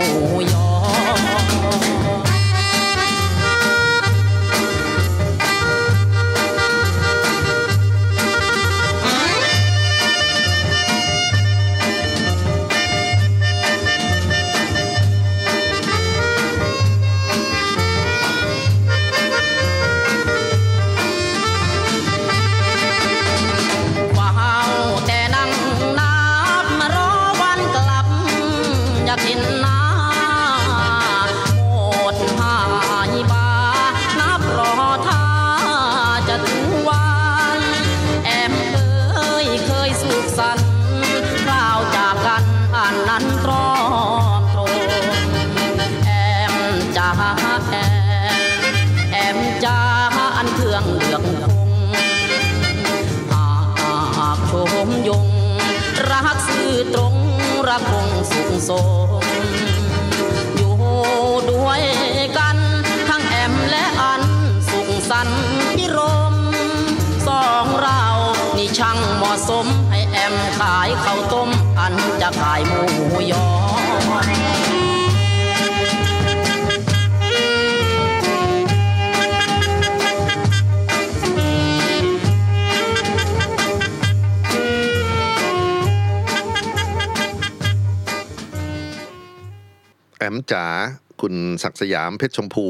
[91.79, 92.67] สยามเพชรชมพู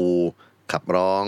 [0.72, 1.26] ขับร้อง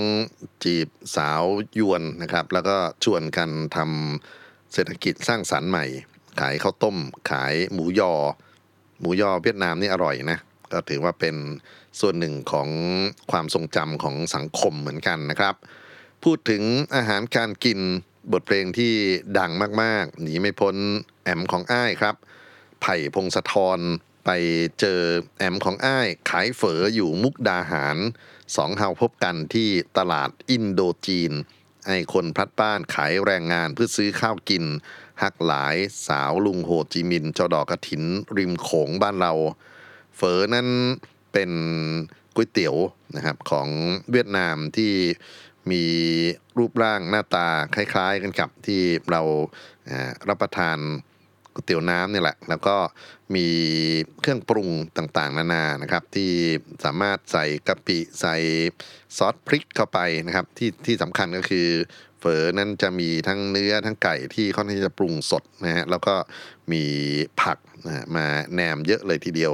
[0.65, 1.43] จีบสาว
[1.79, 5.85] ยวนนะครับ แล้วก็ชวนกันทำเศรษฐกิจสร้างสรรค์ใหม่
[6.41, 6.97] ขายข้าวต้ม
[7.31, 8.13] ขายหมูยอ
[9.01, 10.39] หมูยอเวียดนามนี่อร่อยนะ
[10.73, 11.37] ก็ถือว่าเป็น
[12.01, 12.69] ส่วนหนึ่งของ
[13.31, 15.55] ความทรงจำของสังคมเหมือนกันนะครับ
[16.25, 16.63] พูดถึง
[16.95, 17.79] อาหารการกิน
[18.33, 18.93] บทเพลงที่
[19.39, 19.51] ดัง
[19.83, 20.77] มาก ๆ หนีไม่พ้น
[21.25, 22.15] แอมของอ้ายครับ
[22.83, 23.81] ไผ่พงศธร
[24.25, 24.31] ไป
[24.81, 25.01] เจอ
[25.39, 27.97] แอมของอ้ายขายเฝออยู่มุกดาหาร
[28.57, 31.33] สองเฮาพบกันที่ตลาดอินโดจีน
[31.87, 34.65] ไอ้คนพลัดบ้านขายแรงงานเพื่อซื้อข้าวกิน
[35.23, 38.03] หักหลายสาวลุงโฮจิมินเจอดอกกระถิน
[38.39, 39.33] ริมโขงบ้านเรา
[40.17, 40.69] เฝอนั้น
[41.33, 41.51] เป็น
[42.35, 42.77] ก๋วยเตี๋ยว
[43.17, 43.69] นะครับของ
[44.11, 44.93] เวียดนามที่
[45.71, 45.85] มี
[46.59, 49.23] รูปร่างหน้าตาคล้ายๆกันกับที่เรา
[50.29, 50.79] รับประทาน
[51.55, 52.77] ก๋วยเตี๋ยวน้ำเนี่ยแหละ แล้วก็
[53.35, 53.47] มี
[54.21, 56.33] เครื่องปรุงต่างๆ นานานะครับ ที่
[56.85, 58.37] สามารถใส่กะปิใส่
[59.17, 61.69] ซอสพริกเข้าไปนะครับ ที่ที่สำคัญก็คือ
[62.21, 66.15] เฝอนั้นจะมีทั้งเนื้อทั้งไก่ที่ค่อนข้างจะปรุงสดนะฮะแล้วก็
[66.73, 66.85] มี
[67.43, 69.53] ผักนะมาแนมเยอะเลยทีเดียว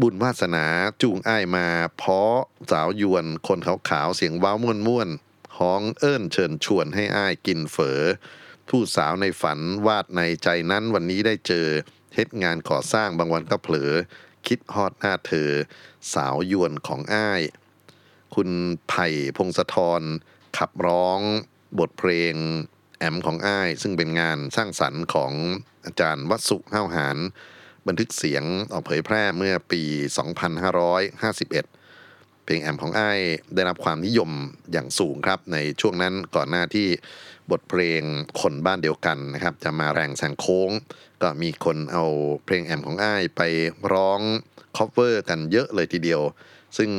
[0.00, 0.64] บุญวาสนา
[1.02, 1.66] จูงอ้ายมา
[1.96, 2.36] เพาะ
[2.70, 8.00] สาวยวนคนขาวๆเสียงว้าวม่วนม่วนๆฮ้องเอิ้นเชิญชวนให้อ้ายกินเฝอ
[8.68, 11.66] ผู้สาวในฝันวาดในใจนั้นวันนี้ได้เจอ
[12.14, 13.92] เฮ็ดงานก่อสร้างบางวันก็เผลอ
[14.46, 15.50] คิดฮอดหน้าเธอ
[16.14, 17.42] สาวยวนของอ้าย
[18.34, 18.50] คุณ
[18.88, 20.02] ไผ่พงศธร
[20.58, 21.20] ขับร้อง
[21.78, 22.34] บทเพลง
[22.98, 25.32] แอมของอ้าย ซึ่งเป็นงานสร้างสรรค์ของ
[25.84, 27.16] อาจารย์วัสุห้าวหาร
[27.86, 29.82] บันทึกเสียงออกเผยแพร่เมื่อปี
[30.68, 33.20] 2551 เพลงแอมของอ้าย
[33.54, 34.30] ได้รับความนิยม
[34.72, 36.88] อย่างสูงครับในช่วงนั้นก่อนหน้าที่
[37.50, 38.02] บทเพลง
[38.40, 40.70] คนบ้านเดียวกันนะครับ จะมาแรงแซงโค้ง
[41.22, 42.04] ก็มีคนเอา
[42.44, 43.42] เพลงแอมของอ้ายไป
[43.92, 44.20] ร้อง
[44.76, 46.22] cover กันเยอะเลยทีเดียว
[46.78, 46.90] ซึ่ง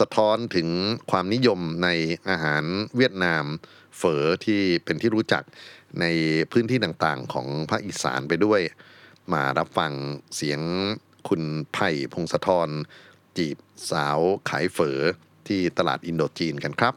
[0.00, 0.68] สะท้อนถึง
[1.10, 1.88] ความนิยมใน
[2.28, 2.64] อาหาร
[2.96, 3.44] เวียดนาม
[3.98, 5.42] เฝอที่เป็นที่รู้จัก
[6.00, 6.04] ใน
[6.52, 8.60] พื้นที่ต่างๆของภาคอีสานไปด้วย
[9.32, 9.92] มารับฟัง
[10.36, 10.60] เสียง
[11.28, 12.68] คุณไผ่พงศธร
[13.38, 13.56] จีบ
[13.90, 14.98] สาวขายเฝอ
[15.48, 16.94] ที่ตลาดอินโดจีนกันครับ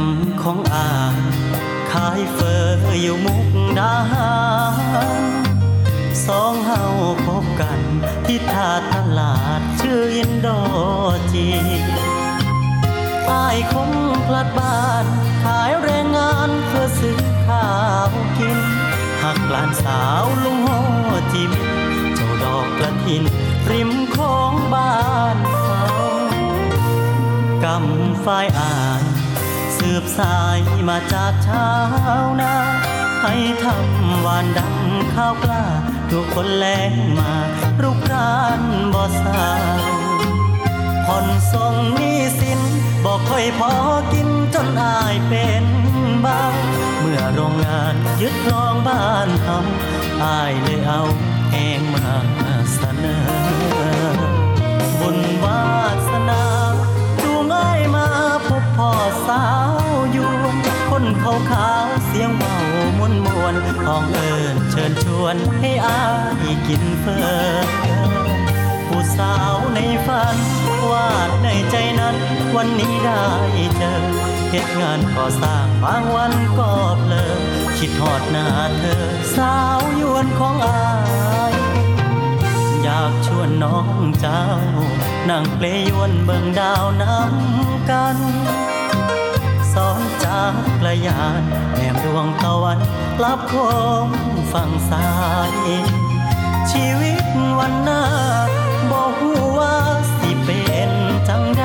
[0.00, 0.02] ม
[0.42, 0.92] ของอา
[1.90, 2.64] ขายเฟอ
[3.02, 3.46] อยู่มุก
[3.78, 4.34] ดาหา
[5.20, 5.22] ร
[6.26, 6.84] สองเฮา
[7.26, 7.80] พบกัน
[8.26, 10.48] ที่ท่าตลาดชื่ออินโด
[11.32, 11.48] จี
[13.30, 13.90] อายคง
[14.26, 15.04] พลัดบ้าน
[15.44, 17.70] ขายแรงงานเพื่อซื้อข้า
[18.08, 18.58] วกิน
[19.22, 20.68] หักหลานสาวลุงโฮ
[21.32, 21.52] จิม
[22.14, 23.22] เจ้าดอกกระถิน
[23.70, 24.96] ริมของบ้า
[25.34, 25.82] นเขา
[27.64, 29.02] กำฝ่ายอ่าน
[30.02, 31.68] บสายมาจากชา
[32.22, 32.54] วนา
[33.22, 35.64] ให้ทำหวานดำข้าวกล้า
[36.10, 37.32] ทุกคนแรงมา
[37.82, 38.62] รุกราน
[38.94, 39.78] บ่สาว
[41.06, 42.60] ผ่อนส่งนี้สิน
[43.04, 43.72] บอกค่อยพอ
[44.12, 45.64] กินจนอายเป็น
[46.24, 46.42] บ้า
[47.00, 51.02] เมื่อโรงงานยึดรองบ้านทำอายเลยเอา
[51.50, 52.10] แหงมา
[52.74, 53.24] เสนอ
[55.00, 55.66] บุญวา
[56.10, 56.44] สนา
[57.22, 58.06] จูงอายมา
[58.46, 58.90] พบพ่อ
[59.28, 59.85] สาว
[61.22, 62.54] ขาขาวเสียงเบา
[62.98, 66.02] มวนมวนห้องเอิญเชิญชวนให้อา
[66.42, 67.26] ยกินเฟอ
[68.86, 70.36] ผู้สาวในฝัน
[70.90, 72.16] วาดในใจนั้น
[72.56, 73.24] วันนี้ได้
[73.76, 73.94] เจอ
[74.50, 77.32] เหตุงานก่อสร้างบางวันก็เพลอ
[77.78, 78.46] คิดทอดหน้า
[78.78, 79.04] เธอ
[79.36, 80.86] สาวยวนของอา
[81.52, 81.54] ย
[82.82, 83.88] อยากชวนน้อง
[84.20, 84.44] เจ้า
[85.30, 88.16] นั่งเปลยวนเบิ่งดาวน้ำกัน
[89.76, 91.42] สอนจากกระยาน
[91.74, 92.78] แนมดวงตะวัน
[93.22, 93.54] ลับโค
[94.04, 94.06] ง
[94.52, 95.08] ฝั่งซ้า
[95.50, 95.52] ย
[96.70, 97.24] ชีวิต
[97.58, 98.02] วันหน้า
[98.92, 99.16] บอก
[99.58, 99.76] ว่า
[100.18, 100.90] สิเป็น
[101.28, 101.64] จังใด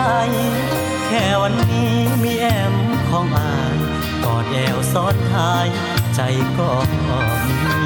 [1.08, 1.94] แค่วันนี้
[2.24, 2.76] มีแอม
[3.10, 3.78] ของอาย
[4.24, 5.68] กอดแอวซ้อนท้าย
[6.16, 6.20] ใจ
[6.58, 7.81] ก็มี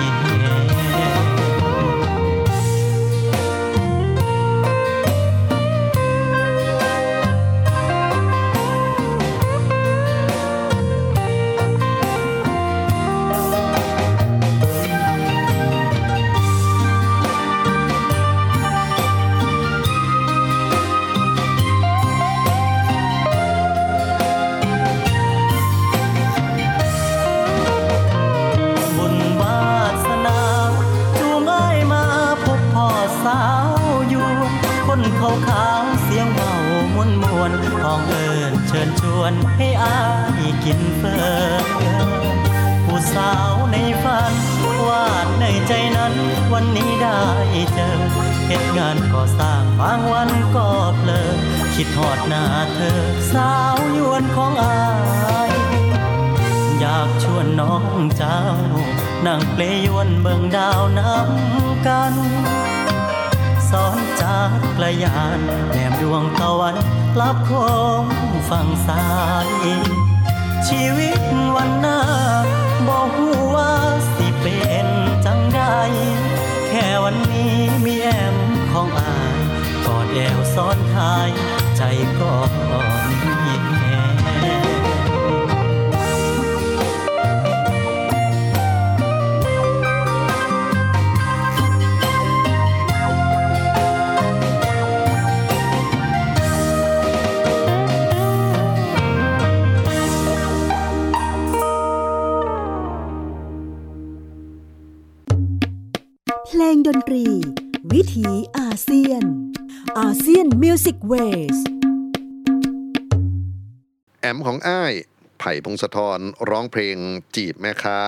[115.65, 116.97] พงศธรร้องเพลง
[117.35, 117.99] จีบแม่ค้า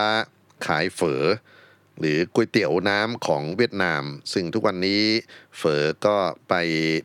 [0.66, 1.24] ขายเฝอ
[1.99, 4.03] หรือก๋วยเตี๋ยวน้ำของเวียดนาม
[4.34, 5.03] ซึ่งทุกวันนี้
[5.58, 6.18] เฝอก็
[6.49, 6.53] ไป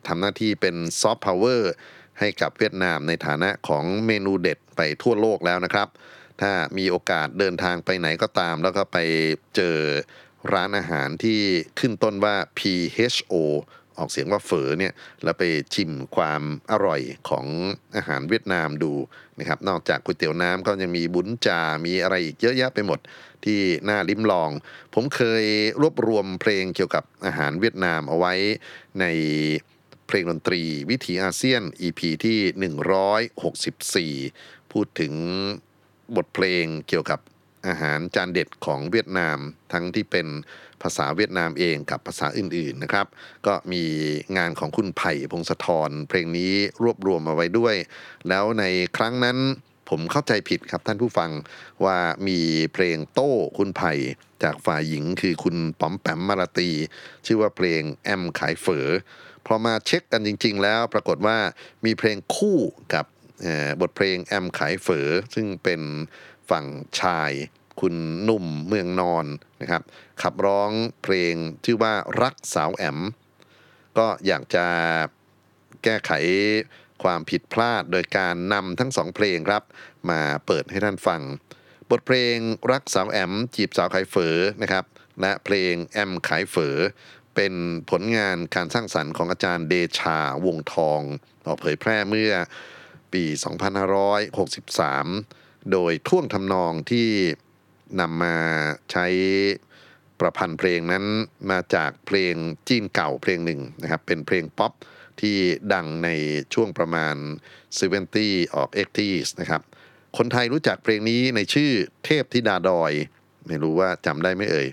[0.07, 1.71] ทำหน้าที่เป็นซอฟต์พาวเวอร์
[2.19, 5.87] ให้กับเวียดนามในฐานะของเมนูเด็ดไปทั่วโลกแล้วนะครับ
[6.41, 8.97] ถ้ามีโอกาสเดินทางไปไหนก็ตาม แล้วก็ไป
[9.55, 9.77] เจอ
[10.53, 11.39] ร้านอาหารที่
[11.79, 13.33] ขึ้นต้นว่า PHO
[13.97, 15.43] ออกเสียงว่าเฝอเนี่ยแล้วไป
[15.75, 16.41] ชิมความ
[16.71, 17.45] อร่อยของ
[17.95, 18.93] อาหารเวียดนามดู
[19.39, 22.99] นะครับนอกจากก๋วยเตี๋ยวน้ำก็ยังมีบุญจา มีอะไรอีกเยอะแยะไปหมด
[23.45, 24.51] ที่น่าลิ้มลอง
[24.93, 25.45] ผมเคย
[25.81, 28.33] รวบรวมเพลงเกี่ยวกับอาหารเวียดนามเอาไว้
[28.99, 29.05] ใน
[30.07, 35.13] เพลงดนตรีวิถีอาเซียน EP ที่ 164 พูดถึง
[36.15, 37.19] บทเพลงเกี่ยวกับ
[37.67, 39.37] อาหารจานเด็ดของเวียดนาม
[39.73, 40.27] ทั้งที่เป็น
[40.83, 43.07] ภาษาเวียดนามเองกับภาษาอื่นๆนะครับ
[43.47, 43.83] ก็มี
[44.37, 46.53] งานของคุณไผ่พงศธรเพลงนี้
[46.83, 47.75] รวบรวมมาไว้ด้วย
[48.29, 48.63] แล้วใน
[48.97, 49.37] ครั้งนั้น
[49.89, 51.31] ผมเข้าใจผิดครับท่านผู้ฟัง
[51.85, 52.39] ว่ามี
[52.73, 53.93] เพลงโต้คุณไผ่
[54.43, 56.71] จากฝ่ายหญิงคือคุณป๋อมแปมมาราตี
[57.25, 58.87] ชื่อว่าเพลงแอมขายเฝอ
[59.45, 61.37] พอมาเช็คกันจริง ๆ แล้วปรากฏว่า
[61.85, 62.57] มีเพลงคู่
[62.93, 63.05] กับ
[63.81, 65.81] บทเพลงแอมขายเฝอซึ่งเป็น
[66.49, 66.65] ฝั่ง
[66.99, 67.31] ชาย
[67.79, 69.25] คุณหนุ่มเมืองนอน
[69.61, 69.81] นะครับ
[70.21, 70.71] ขับร้อง
[71.03, 71.33] เพลง
[71.65, 72.97] ชื่อว่ารักสาวแอม
[73.97, 74.65] ก็อยากจะ
[75.83, 76.11] แก้ไข
[77.03, 79.63] ความผิดพลาดโดยการนำทั้งสองเพลงครับ
[80.09, 81.21] มาเปิดให้ท่านฟัง
[81.89, 82.37] บทเพลง
[82.71, 84.85] รักสาวแอม จีบสาวขายเฝอนะครับ
[85.21, 86.75] และเพลงแอมขายเฝอ
[87.35, 87.53] เป็น
[87.89, 91.01] ผลงานการสร้างสรรค์ของอาจารย์เดชาวงทอง
[91.47, 92.33] ออกเผยแพร่เมื่อ
[93.13, 97.09] ปี 2563 โดยท่วงทำนองที่
[97.99, 98.35] นำมา
[98.91, 99.05] ใช้
[100.19, 101.03] ประพันธ์เพลงนั้น
[101.51, 102.33] มาจากเพลง
[102.67, 104.73] จีนเก่าเพลงหนึ่งนะครับ เป็นเพลงป๊อป
[105.21, 105.37] ที่
[105.73, 106.09] ดังใน
[106.53, 107.15] ช่วงประมาณ
[107.85, 109.61] 70ออก 80s นะครับ
[110.17, 111.71] คนไทยรู้จักเพลงนี้ในชื่อ
[112.05, 112.91] เทพธิดาดอย
[113.47, 114.67] ไม่รู้ว่าจำได้ไหมเอ่ย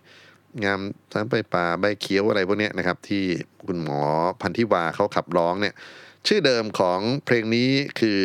[0.65, 0.81] งาม
[1.13, 3.25] ทั้งไปป่าใบเขียวอะไรพวกนี้นะครับ ที่
[3.67, 4.03] คุณหมอ
[4.43, 5.75] พันธิวาเขาขับร้องเนี่ย
[6.27, 8.23] ชื่อเดิมของเพลงนี้คือ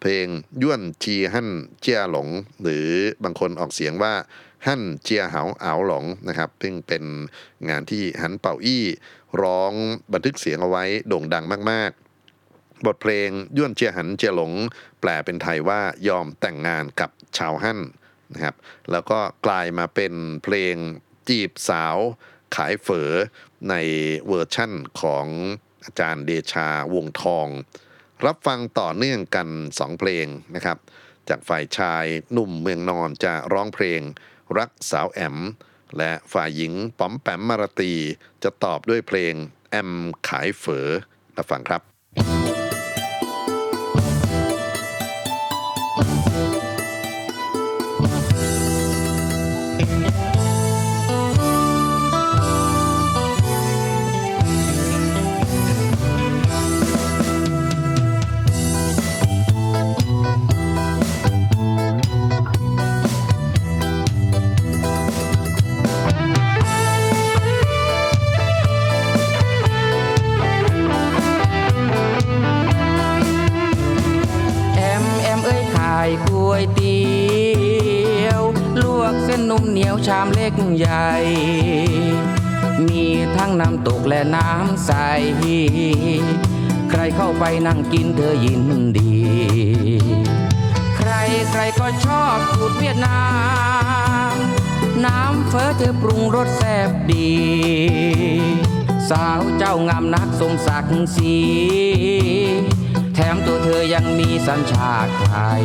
[0.00, 0.26] เพลง
[0.62, 2.28] ย่วนจีฮั่นเจียหลง
[2.62, 2.88] หรือ
[3.24, 4.14] บางคนออกเสียงว่า
[4.66, 7.04] ฮั่นเจียเหาเอาหลงนะครับ ซึ่งเป็น
[7.68, 8.84] งานที่หันเป่าอี้
[9.42, 9.72] ร้อง
[10.12, 11.90] บันทึกเสียงเอาไว้โด่งดังมาก
[12.38, 14.52] ๆบทเพลงย่วนเจียหันเจียหลง
[15.00, 17.80] แปลเป็นไทยว่ายอมแต่งงานกับชาวฮั่น
[18.32, 18.56] นะครับ
[18.90, 20.12] แล้วก็กลายมาเป็น
[20.44, 20.76] เพลง
[21.28, 21.96] จีบสาว
[22.56, 23.10] ขายเฝอ
[23.70, 23.74] ใน
[24.26, 25.26] เวอร์ชั่นของ
[25.84, 27.48] อาจารย์เดชาวงทอง
[28.26, 30.78] รับฟังต่อเนื่องกันสองเพลงนะครับ
[31.28, 34.00] จากฝ่ายชายหนุ่มเมืองนอนจะร้องเพลง
[34.58, 35.36] รักสาวแอม
[35.98, 37.94] และฝ่ายหญิงป๋อมแปมมารตี
[38.42, 39.34] จะตอบด้วยเพลง
[39.70, 39.90] แอม
[40.28, 40.88] ขายเฝอ
[41.36, 41.82] รับฟังครับ
[84.34, 84.92] น้ำใส
[86.90, 88.62] ใครเข้าไปนั่งกินเธอยิน
[88.98, 89.12] ดี
[90.96, 91.10] ใคร
[91.50, 93.20] ใครก็ชอบสูตรเวียดนา
[94.32, 94.34] ม
[95.04, 97.34] น้ำเฟอเธอปรุงรสแซ่บดี
[99.10, 101.38] สาวเจ้างามนักสมศักดิ์ศรี
[103.14, 105.64] แถมตัวเธอยังมีสัญชาติไทย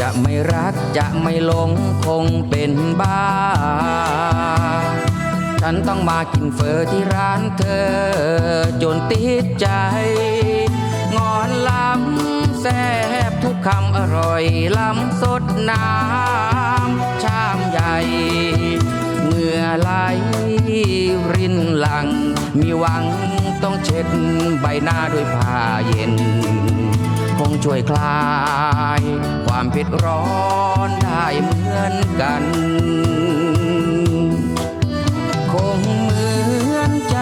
[0.00, 1.70] จะไม่รักจะไม่หลง
[2.06, 3.24] คงเป็นบ้า
[5.60, 7.90] ฉันต้องมากินเฟอที่ร้านเธอ
[8.82, 9.68] จนติดใจ
[11.16, 12.84] งอนล้ำแซ่
[13.30, 14.44] บทุกคำอร่อย
[14.78, 17.96] ล้ำสดน้ำชามใหญ่
[19.24, 19.90] เหงื่อไหล
[21.34, 22.06] รินหลัง
[22.58, 23.04] มีหวัง
[23.62, 24.06] ต้องเช็ด
[24.60, 26.12] ใบหน้าด้วยผ้าเย็น
[27.38, 28.26] คงช่วยคลา
[29.00, 29.02] ย
[29.46, 30.24] ความเผ็ดร้อ
[30.88, 32.42] นได้เหมือนกัน
[35.52, 36.26] คงเหมื
[36.76, 37.18] อนใจ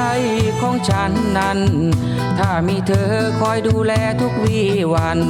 [0.60, 1.58] ของฉันนั้น
[2.38, 5.20] ถ้ามีเธอคอยดูแลทุกวี่วัน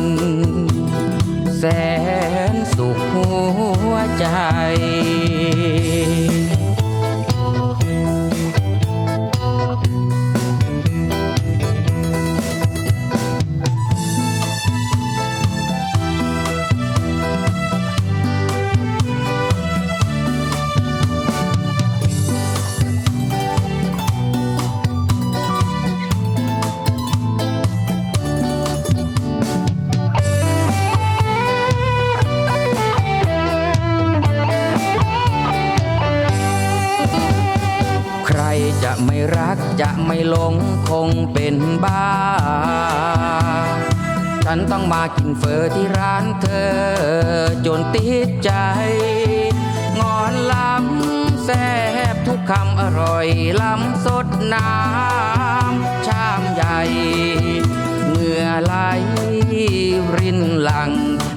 [1.58, 1.64] แส
[2.52, 3.28] นสุขหั
[3.90, 4.26] วใจ
[39.36, 40.54] รักจะไม่หลง
[40.88, 42.08] คงเป็นบ้า
[44.44, 46.74] ฉันต้องมากินเฟอที่ร้านเธอ
[47.66, 48.50] จนติดใจ
[49.98, 51.68] งอนล้ำแซ่
[52.12, 53.28] บทุกคำอร่อย
[53.60, 56.80] ล้ำสดน้ำชามใหญ่
[58.06, 58.74] เหงื่อไหล
[60.16, 60.90] รินหลัง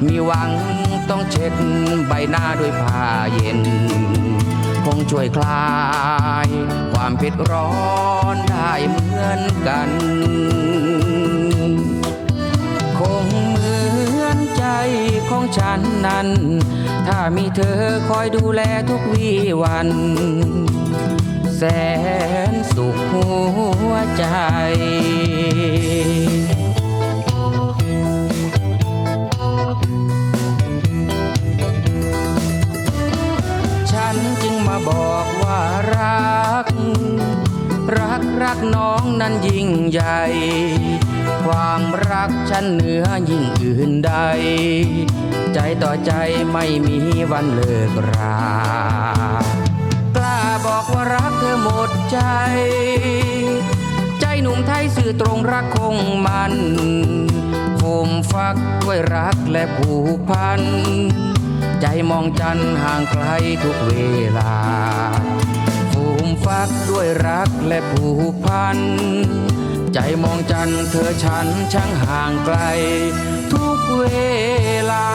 [0.06, 0.52] มีหวัง
[1.10, 1.54] ต้องเช็ด
[2.08, 3.60] ใบหน้าด้วยผ้าเย็น
[4.86, 5.68] คงช่วยคลา
[6.48, 6.50] ย
[7.08, 7.70] ความเผ็ดร้อ
[8.36, 9.90] นได้เหมือนกัน
[12.98, 13.76] คงเหมื
[14.24, 14.66] อนใจ
[15.30, 16.28] ของฉันนั้น
[17.08, 19.90] ถ้ามีเธอคอยดูแลทุกวี่วัน
[21.58, 21.62] แส
[22.52, 23.26] นสุขหั
[23.90, 24.26] วใจ
[33.92, 35.60] ฉันจึงมาบอกว่า
[35.94, 36.18] รั
[36.64, 36.67] ก
[37.96, 40.22] รักรักน้องนั้นยิ่งใหญ่
[41.44, 41.82] ความ
[42.12, 44.14] รักฉันเหนือยิ่งอื่นใด
[45.54, 46.12] ใจต่อใจ
[46.52, 47.00] ไม่มี
[47.32, 48.42] วันเลิกรา
[50.16, 52.20] กล้าบอกว่ารักเธอหมดใจ
[54.20, 56.54] ใจหนุ่มไทยสื่อตรงรักคงมัน
[57.80, 60.62] ฟูมฟักด้วยรักและผูกพัน
[61.82, 63.26] ใจมองจันห่างไกล
[63.64, 63.92] ทุกเว
[64.38, 64.67] ลา
[66.48, 68.78] ฟักด้วยรักและผูกพัน
[69.94, 72.58] ใจมองจันเธอฉันช่างห่างไกล
[73.54, 74.04] ทุกเว
[74.92, 75.08] ลา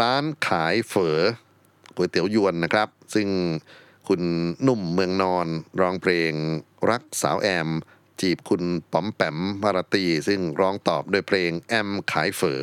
[0.00, 1.18] ร้านขายเฝอ
[1.96, 3.28] ก๋วยเตี๋ยวยวนนะครับ ซึ่ง
[4.08, 4.22] คุณ
[4.66, 5.46] นุ่มเมืองนอน
[5.80, 6.32] ร้องเพลง
[6.90, 7.68] รักสาวแอม
[8.20, 12.62] จีบคุณป๋อมแปมมารตี ซึ่งร้องตอบด้วยเพลงแอมขายเฝอ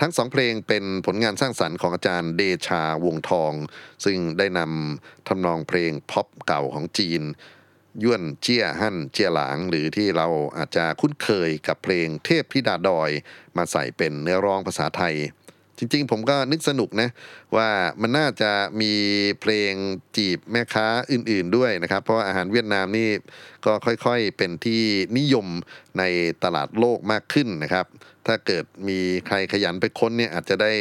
[0.00, 3.52] ทั้งสองเพลงเป็นผลงานสร้างสรรค์ของอาจารย์เดชาวงทอง
[4.04, 7.22] ซึ่งได้นำทำนองเพลงพ็อปเก่าของจีน
[8.02, 10.26] ย่วนเจียหั่นเจียหลาง หรือที่เรา
[10.56, 13.10] อาจจะคุ้นเคยกับเพลงเทพธิดาดอย
[13.56, 15.16] มาใส่เป็นเนื้อร้องภาษาไทย
[15.78, 17.08] จริงๆ ผมก็นึกสนุกนะ
[17.56, 17.68] ว่า
[18.00, 18.50] มันน่าจะ
[18.80, 18.92] มี
[19.40, 19.72] เพลง
[20.16, 23.08] จีบแม่ค้าอื่นๆด้วยนะครับ เพราะาอาหารเวียดนามนี่
[23.66, 24.82] ก็ค่อยๆเป็นที่
[25.18, 25.46] นิยม
[25.98, 26.02] ใน
[26.44, 27.86] ตลาดโลกมากขึ้นนะครับ
[28.26, 30.72] ถ้าเกิดมีใครขยันไปค้นเนี่ยอาจจะได้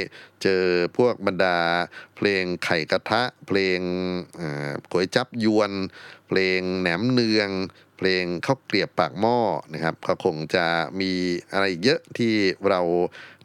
[0.43, 0.63] เจอ
[0.97, 1.57] พวกบรรดา
[2.15, 3.79] เพลงไข่กระทะ เพลง
[4.39, 5.71] ข่อก๋วยจับยวน
[6.27, 7.49] เพลงแหนมเนือง
[7.97, 9.39] เพลงข้าวเกรียบปากหม้อ
[9.73, 10.65] นะครับก็คงจะ
[11.01, 11.11] มี
[11.53, 12.33] อะไรเยอะที่
[12.69, 12.81] เรา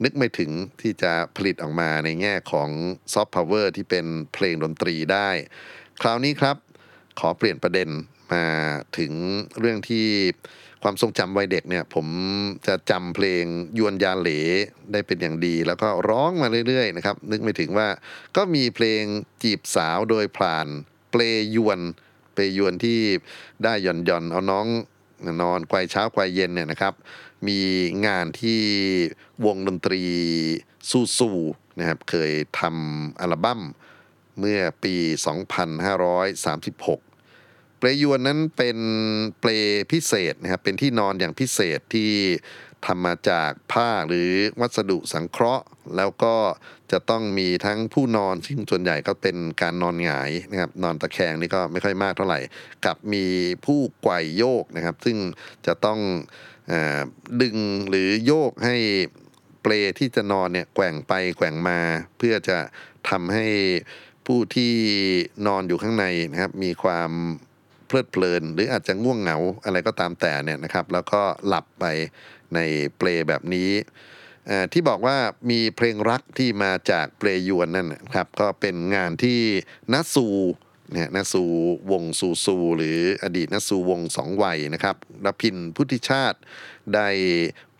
[0.05, 0.51] นึกไม่ถึง
[0.83, 2.69] ที่จะผลิตออกมาในแง่ของ
[3.13, 5.31] ซอฟต์พาวเวอร์ที่เป็นเพลงดนตรีได้
[6.01, 6.57] คราวนี้ครับ
[7.21, 7.89] ขอเปลี่ยนประเด็น
[8.33, 8.47] มา
[8.99, 9.13] ถึง
[9.61, 10.07] เรื่องที่
[10.83, 12.07] ความทรงจำวัยเด็กเนี่ยผม
[12.67, 13.45] จะจำเพลง
[13.79, 14.31] ยวนยาเหล
[14.93, 17.89] ได้เป็นอย่างดี แล้วก็ร้องมาเรื่อยๆนะครับนึกไม่ถึงว่า
[18.37, 19.03] ก็มีเพลง
[19.43, 20.67] จีบสาวโดยพลาน
[21.11, 21.23] เปล
[21.55, 21.81] ยวน
[22.35, 22.99] เปยวนที่
[23.65, 24.67] ได้หย่อนหย่อนเอาน้อง
[25.43, 26.95] นอนไกวเช้าไกวเย็นเนี่ยนะครับ
[27.49, 27.59] มี
[28.07, 28.61] งานที่
[29.45, 30.03] วงดนตรี
[30.91, 31.31] ซูซู
[31.79, 33.61] นะครับเคยทำอัลบั้ม
[34.39, 34.95] เมื่อปี
[35.83, 38.79] 2536เปลยวนนั้นเป็น
[39.41, 39.51] เปล
[39.93, 42.11] พิเศษนะครับเป็นที่นอนอย่างพิเศษที่
[42.87, 44.31] ทำมาจากผ้าหรือ
[44.61, 45.65] วัสดุสังเคราะห์
[45.97, 46.35] แล้วก็
[46.93, 52.41] จะต้องมีทั้งผู้นอนซึ่งส่วนใหญ่ก็เป็นการนอนหงายนะครับนอนตะแคงนี่ก็ไม่ค่อยมากเท่าไหร่
[52.85, 53.25] กับมี
[53.67, 55.17] ผู้ไกวโยกนะครับ ซึ่ง
[55.67, 55.99] จะต้อง
[56.71, 56.73] อ
[57.43, 57.57] ดึง
[57.89, 58.77] หรือโยกให้
[59.63, 61.79] เปลที่จะนอนเนี่ยแกว่งไปแกว่งมา
[62.19, 62.59] เพื่อจะ
[63.09, 63.47] ทำให้
[64.27, 64.75] ผู้ที่
[65.47, 67.11] นอนอยู่ข้างในนะครับ มีความ
[67.87, 71.85] เพลิดเพลิน หรืออาจจะง่วงเหงาอะไรก็ตามแต่เนี่ยนะครับ แล้วก็หลับไป
[72.55, 72.59] ใน
[72.97, 73.71] เปลแบบนี้
[74.73, 75.17] ที่บอกว่า
[75.51, 79.41] มีเพลงรักที่มาจากเปลยวนนั่นนะครับก็เป็นงานที่
[79.93, 80.27] นัสู
[80.93, 81.45] เนี่ยนสู
[81.91, 86.39] วงซูซูหรืออดีตนสูวงสองวัยนะครับรพินพุทธิชาติ
[86.95, 87.09] ได้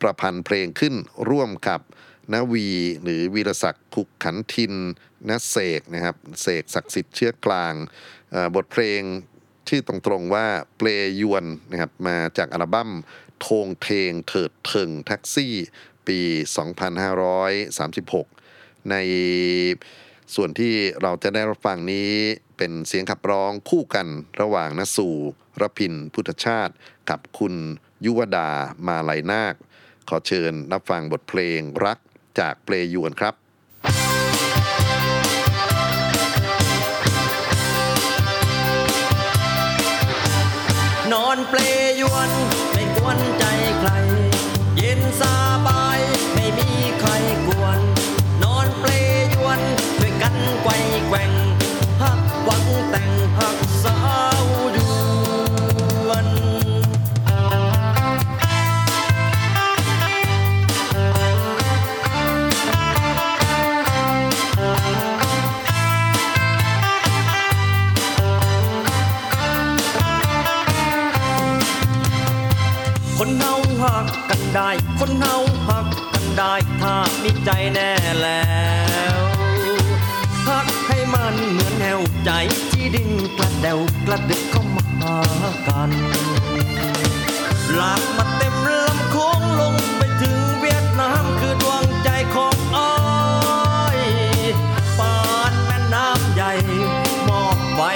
[0.01, 0.95] ประพันธ์เพลงขึ้น
[1.29, 1.81] ร่วมกับ
[2.33, 2.67] นวี
[3.03, 4.73] หรือวีรศักดิ์ขุกขันทิน
[5.29, 7.73] นเสกนะครับเสกศักดิ์สิทธิ์เชื้อกลาง
[8.55, 9.01] บทเพลง
[9.67, 10.47] ชื่อตรงๆว่า
[10.77, 10.87] เปล
[11.19, 12.89] ยวนนะครับมาจากอัลบั้ม
[13.41, 15.55] โทงเทงเถิดเทิงแท็กซี่
[16.07, 16.19] ปี
[17.13, 18.95] 2536 ใน
[20.35, 22.11] ส่วนที่เราจะได้รับฟังนี้
[22.57, 24.07] เป็นเสียงขับร้องคู่กัน
[24.41, 25.09] ระหว่างนสู
[25.61, 26.73] รพินพุทธชาติ
[27.09, 27.55] กับคุณ
[28.05, 28.49] ยุวดา
[28.87, 29.55] มาลัยนาค
[30.09, 31.97] ขอเชิญรับฟังบทเพลงรัก
[32.39, 33.33] จากเปลยวนครับ
[76.35, 78.43] ถ้ามีใจแน่แล้
[79.15, 79.17] ว
[80.45, 82.31] พักให้มันเหมือนแนวใจ
[82.71, 85.17] ที่ดินกระเดวกระดึกเข้ามาหา
[85.67, 85.91] กัน
[87.75, 92.93] หลากมาเต็มลำโค้งลงไปถึงเวียดนามคือดวงใจของอ้า
[93.97, 93.99] ย
[94.99, 95.15] ปา
[95.51, 96.51] นแม่น้ำใหญ่
[97.27, 97.91] มอบไว้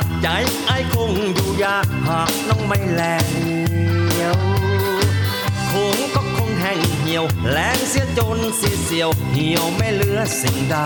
[0.00, 0.28] ากใจ
[0.66, 4.36] ไอ้คงอยู่ยากหากน้องไม่แลเหี่ยว
[5.70, 10.76] คงก็คงแห้งเหี่ยว แรงเสียจนเสียเสียว เหี่ยวไม่เหลือสิ่งใด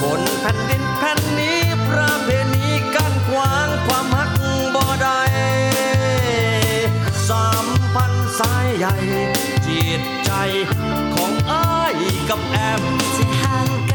[0.00, 4.30] บนแผ่นดินแผ่นนี้ประเพณีการขวางความหัก
[4.74, 5.20] บ่ได้
[7.28, 8.94] สามพันสายใหญ่
[9.66, 10.30] จิตใจ
[11.14, 11.94] ของอ้าย
[12.28, 12.82] กับแอม
[13.16, 13.85] จะห่าง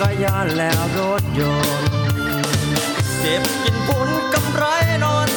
[0.00, 1.40] กรยานแล้วรถย
[1.88, 1.98] นต์
[3.20, 4.64] เจ็บกินผลกำไร
[5.04, 5.27] นอน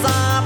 [0.00, 0.41] เ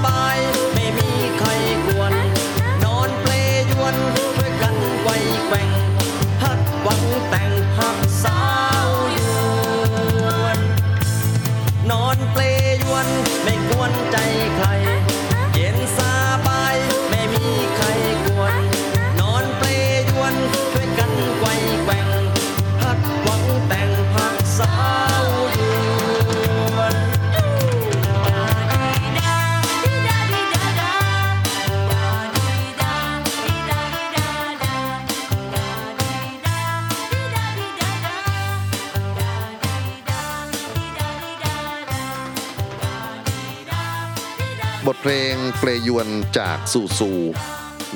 [45.97, 46.07] วน
[46.39, 47.11] จากซูซู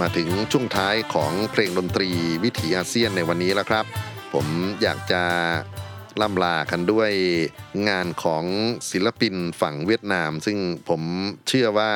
[0.02, 2.10] มาถึงช่วงท้ายของเพลงดนตรี
[2.44, 3.86] วิถีอาเซียนในวันนี้แล้วครับ
[4.34, 4.48] ผม
[4.82, 5.24] อยากจะ
[6.22, 7.12] ล่ำลากันด้วย
[7.90, 8.44] งานของ
[8.92, 10.58] ศิลปินฝั่งเวียดนาม ซึ่ง
[10.90, 11.02] ผม
[11.48, 11.92] เชื่อว่า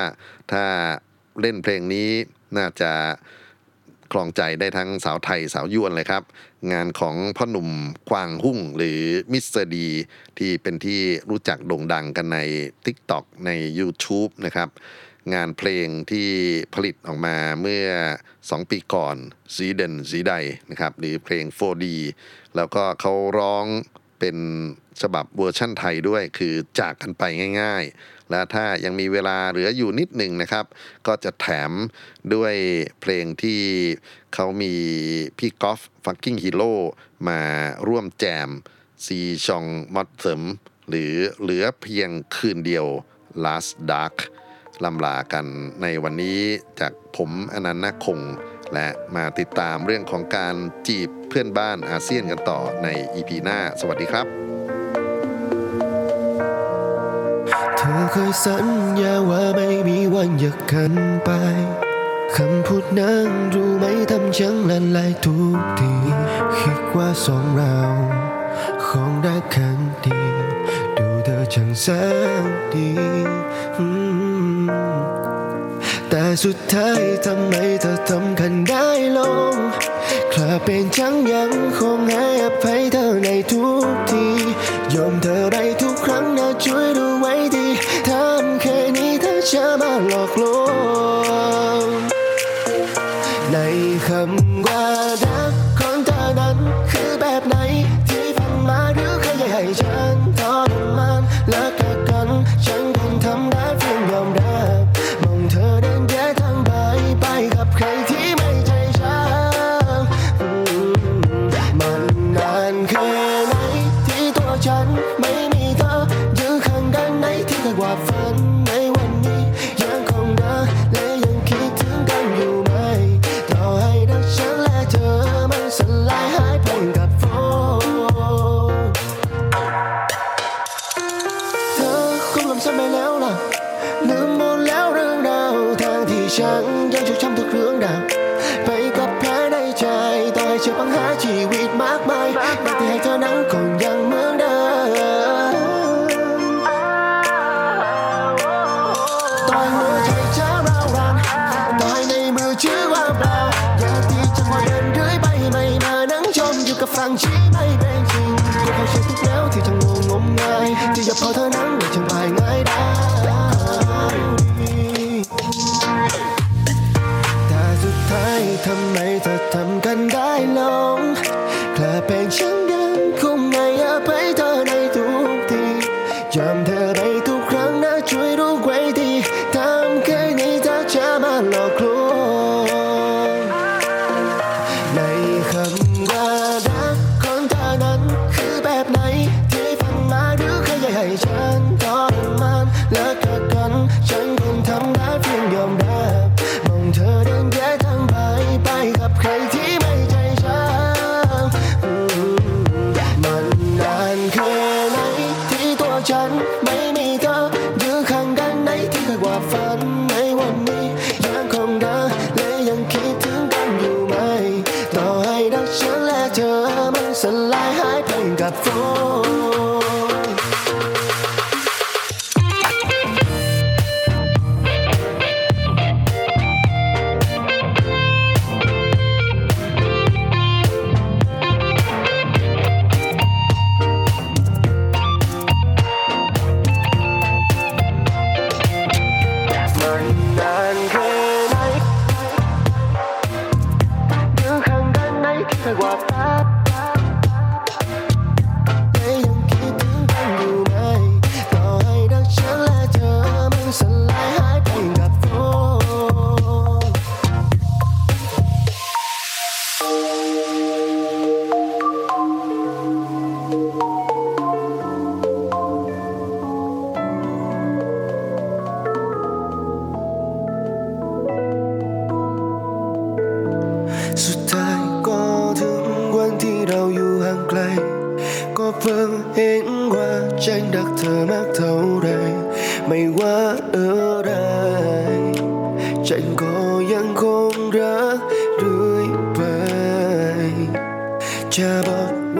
[0.52, 0.66] ถ้า
[1.42, 2.10] เล่นเพลงนี้
[2.58, 2.92] น่าจะ
[4.12, 6.24] ครองใจได้ทั้งสาวไทยสาวยวนเลยครับ
[6.74, 7.70] งานของพ่อหนุ่ม
[8.10, 9.02] Quang Hùng หรือ
[9.32, 9.88] MasterD
[10.38, 12.40] ที่เป็นที่รู้จักโด่งดังกันใน
[12.86, 14.70] TikTok ใน YouTube นะครับ
[15.34, 16.30] งานเพลงที่
[16.74, 17.88] ผลิตออกมาเมื่อ
[18.32, 19.18] 2 ปีก่อน
[19.56, 20.34] Dễ Đến Dễ Đi
[20.70, 21.86] นะครับหรือเพลง 4D
[22.56, 23.66] แล้วก็เขาร้อง
[24.20, 24.38] เป็น
[25.02, 27.24] ฉบับเวอร์ชั่นไทยด้วยคือจากกันไป
[27.62, 30.66] ง่าย ๆ และถ้ายังมีเวลาเหลืออยู่นิดหนึ่งนะครับ
[31.08, 31.72] ก็จะแถม
[32.34, 32.56] ด้วย
[33.02, 33.62] เพลงที่
[34.34, 34.74] เขามี
[35.38, 36.76] พี่กอล์ฟ Fucking Hero
[37.30, 37.42] มา
[37.88, 38.50] ร่วมแจม
[39.06, 40.42] ซีชองมอดเสม
[40.90, 42.88] หรือเหลือเพียงคืนเดียว
[43.44, 44.16] last dark
[44.84, 45.46] ลำลากัน
[45.82, 46.40] ในวันนี้
[46.80, 48.20] จากผมอนันต์นาคง
[48.74, 50.56] และมาติดตามเรื่องของการ
[50.88, 54.26] จีบเพื่อนบ้านอาเซียนกันต่อใน EP หน้า สวัสดีครับ
[57.78, 58.68] เธอเคยสัญ
[59.02, 60.94] ญาว่าไม่มีวันอยากกัน
[61.26, 61.30] ไป
[62.36, 65.94] คำพูดนั้นรู้ไหมทำฉันละลายทุกที
[66.58, 67.78] คิดว่าสองเรา
[68.86, 70.20] คงได้กันดี
[70.98, 71.86] ดูเธอช่างแส
[72.42, 72.90] นดี
[76.44, 79.20] สุดท้ายทำไมเธอทำกันได้ล
[79.54, 79.56] ง
[80.34, 84.26] คลาเป็นจังยังคงให้อภัยเธอในทุกที
[84.94, 87.68] ยอมเธอไรทุกครั้งนะช่วยดูไว้ดี
[88.10, 90.65] ทำแค่นี้เธอจะมาหลอกลวง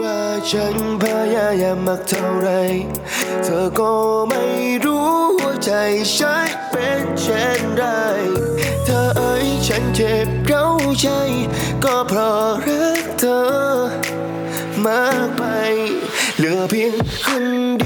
[0.00, 0.20] ว่า
[0.50, 2.48] ฉันพยายามมากเท่าไร
[3.44, 3.92] เธอก็
[4.28, 4.44] ไม่
[4.84, 5.10] รู้
[5.42, 5.70] ว่าใจ
[6.16, 7.84] ฉันเป็นเช่นไร
[8.84, 10.66] เธอเอ้ยฉันเจ็บเร้า
[11.00, 11.06] ใจ
[11.84, 13.40] ก็เพราะรักเธอ
[14.84, 15.42] มากไป
[16.38, 16.94] เหลือเพียง
[17.26, 17.44] คน
[17.78, 17.85] เดี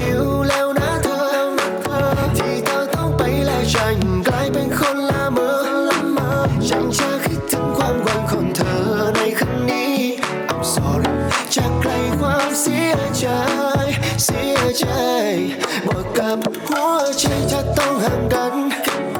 [14.81, 14.87] ใจ
[15.87, 18.55] บอกกับหัวใจจะต้องห่างกัน
[19.13, 19.17] ไป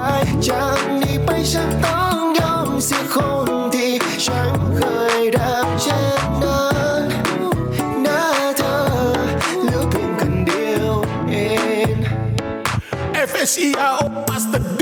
[0.48, 3.16] จากนี้ไปฉันต้องยอมเสียค
[3.48, 3.94] นที่
[4.26, 4.82] ฉันเค
[5.18, 6.64] ยรักเช่นนั้
[7.02, 7.04] น
[8.06, 8.22] นะ
[8.58, 8.76] เธอ
[9.64, 10.94] เหลือเพียงคนเดียว
[11.30, 11.36] เอ
[11.94, 11.96] ง
[13.30, 14.82] F S E R O Master D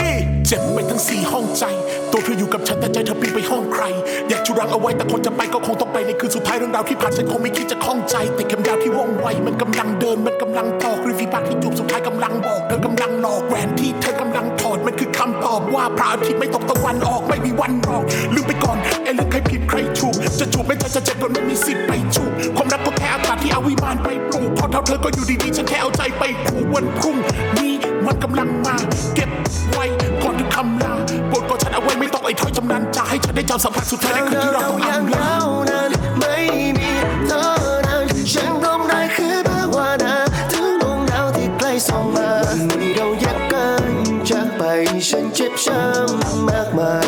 [0.52, 1.66] เจ็บไปทั้งสี่ห้องใจ
[2.12, 3.84] ตัวเธออยู่กับฉันแต่ใจเธอปีนไปห้องใคร
[4.30, 27.18] อยากจุรังเอาไว้แต่คนจะไปก็คงต้องไปในคืนสุดท้ายเรื่องราวที่ผ่านฉันคงไม่คิดจะคล้องใจ แต่เข็มยาวที่ว่องไวมันกำลังเดินมันกำลังตอกริฟีปากที่จูบสุดท้ายกำลังบอกเธอกำลังหลอกแหวนที่เธอกำลังถอดมันคือคำตอบว่าพระอาทิตย์ไม่ตกตะวันออกไม่มีวันรองลืมไปก่อนไอ้เรื่องใครผิดใครถูกจะจูบไม่ได้จะเจ็บโดนไม่มีสิทธิ์ไปจูบความรักก็แค่อากาศที่เอาวิมานไปปลูกพอเท่าเธอก็อยู่ดีๆฉันแค่เอาใจไปผูกวันพรุ่ง
[27.58, 27.74] นี้
[28.06, 28.76] มันกำลังมา
[29.16, 29.30] เก็บ
[29.72, 30.09] ไว้
[30.54, 30.94] คำลา
[31.30, 35.38] โปรดกอดฉันเอาไว้ไม่ต้องไอ้ถ้อยจำนันจะให้ฉันได้จำสัมผัสสุดท้ายในคืนที่เราต้องยัอำลาเล่า
[35.70, 35.90] นั้น
[36.20, 36.36] ไม่
[36.78, 36.92] มี
[37.28, 37.46] เธอ
[37.88, 40.16] นั้นฉันร่มได้คือภาวนา
[40.52, 42.30] ถึงดวงดาวที่ใกล้ส่องมา
[42.72, 43.84] ที่เราแยกกัน
[44.30, 44.62] จากไป
[45.10, 47.08] ฉันเจ็บช้ำมากมาย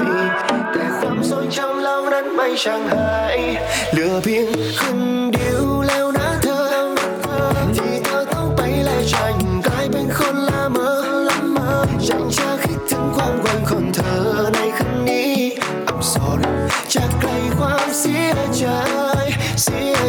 [0.71, 3.39] แต่ความทรงจำเหล่านั้นไม่ช่างหาย
[3.91, 4.47] เหลือเพียง
[4.79, 4.99] คน
[5.33, 5.60] เดียว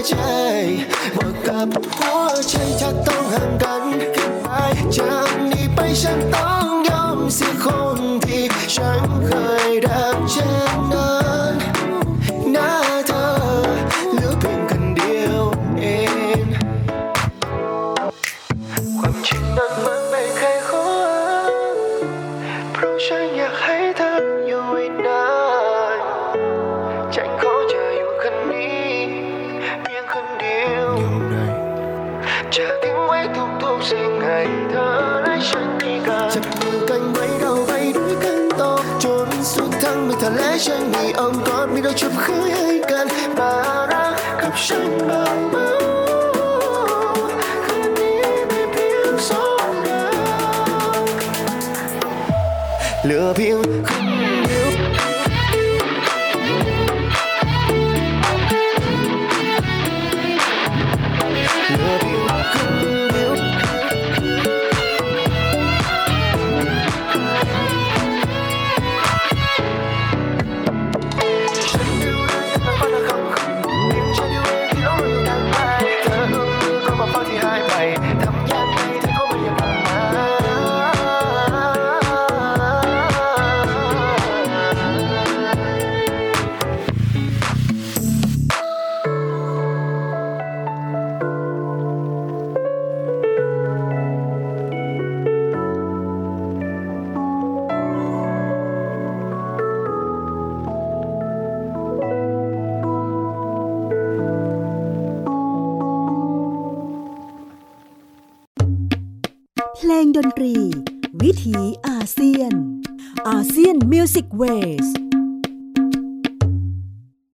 [0.03, 0.23] เสียใจ
[1.17, 3.83] บอกกับหัวใจจะต้องห่างกัน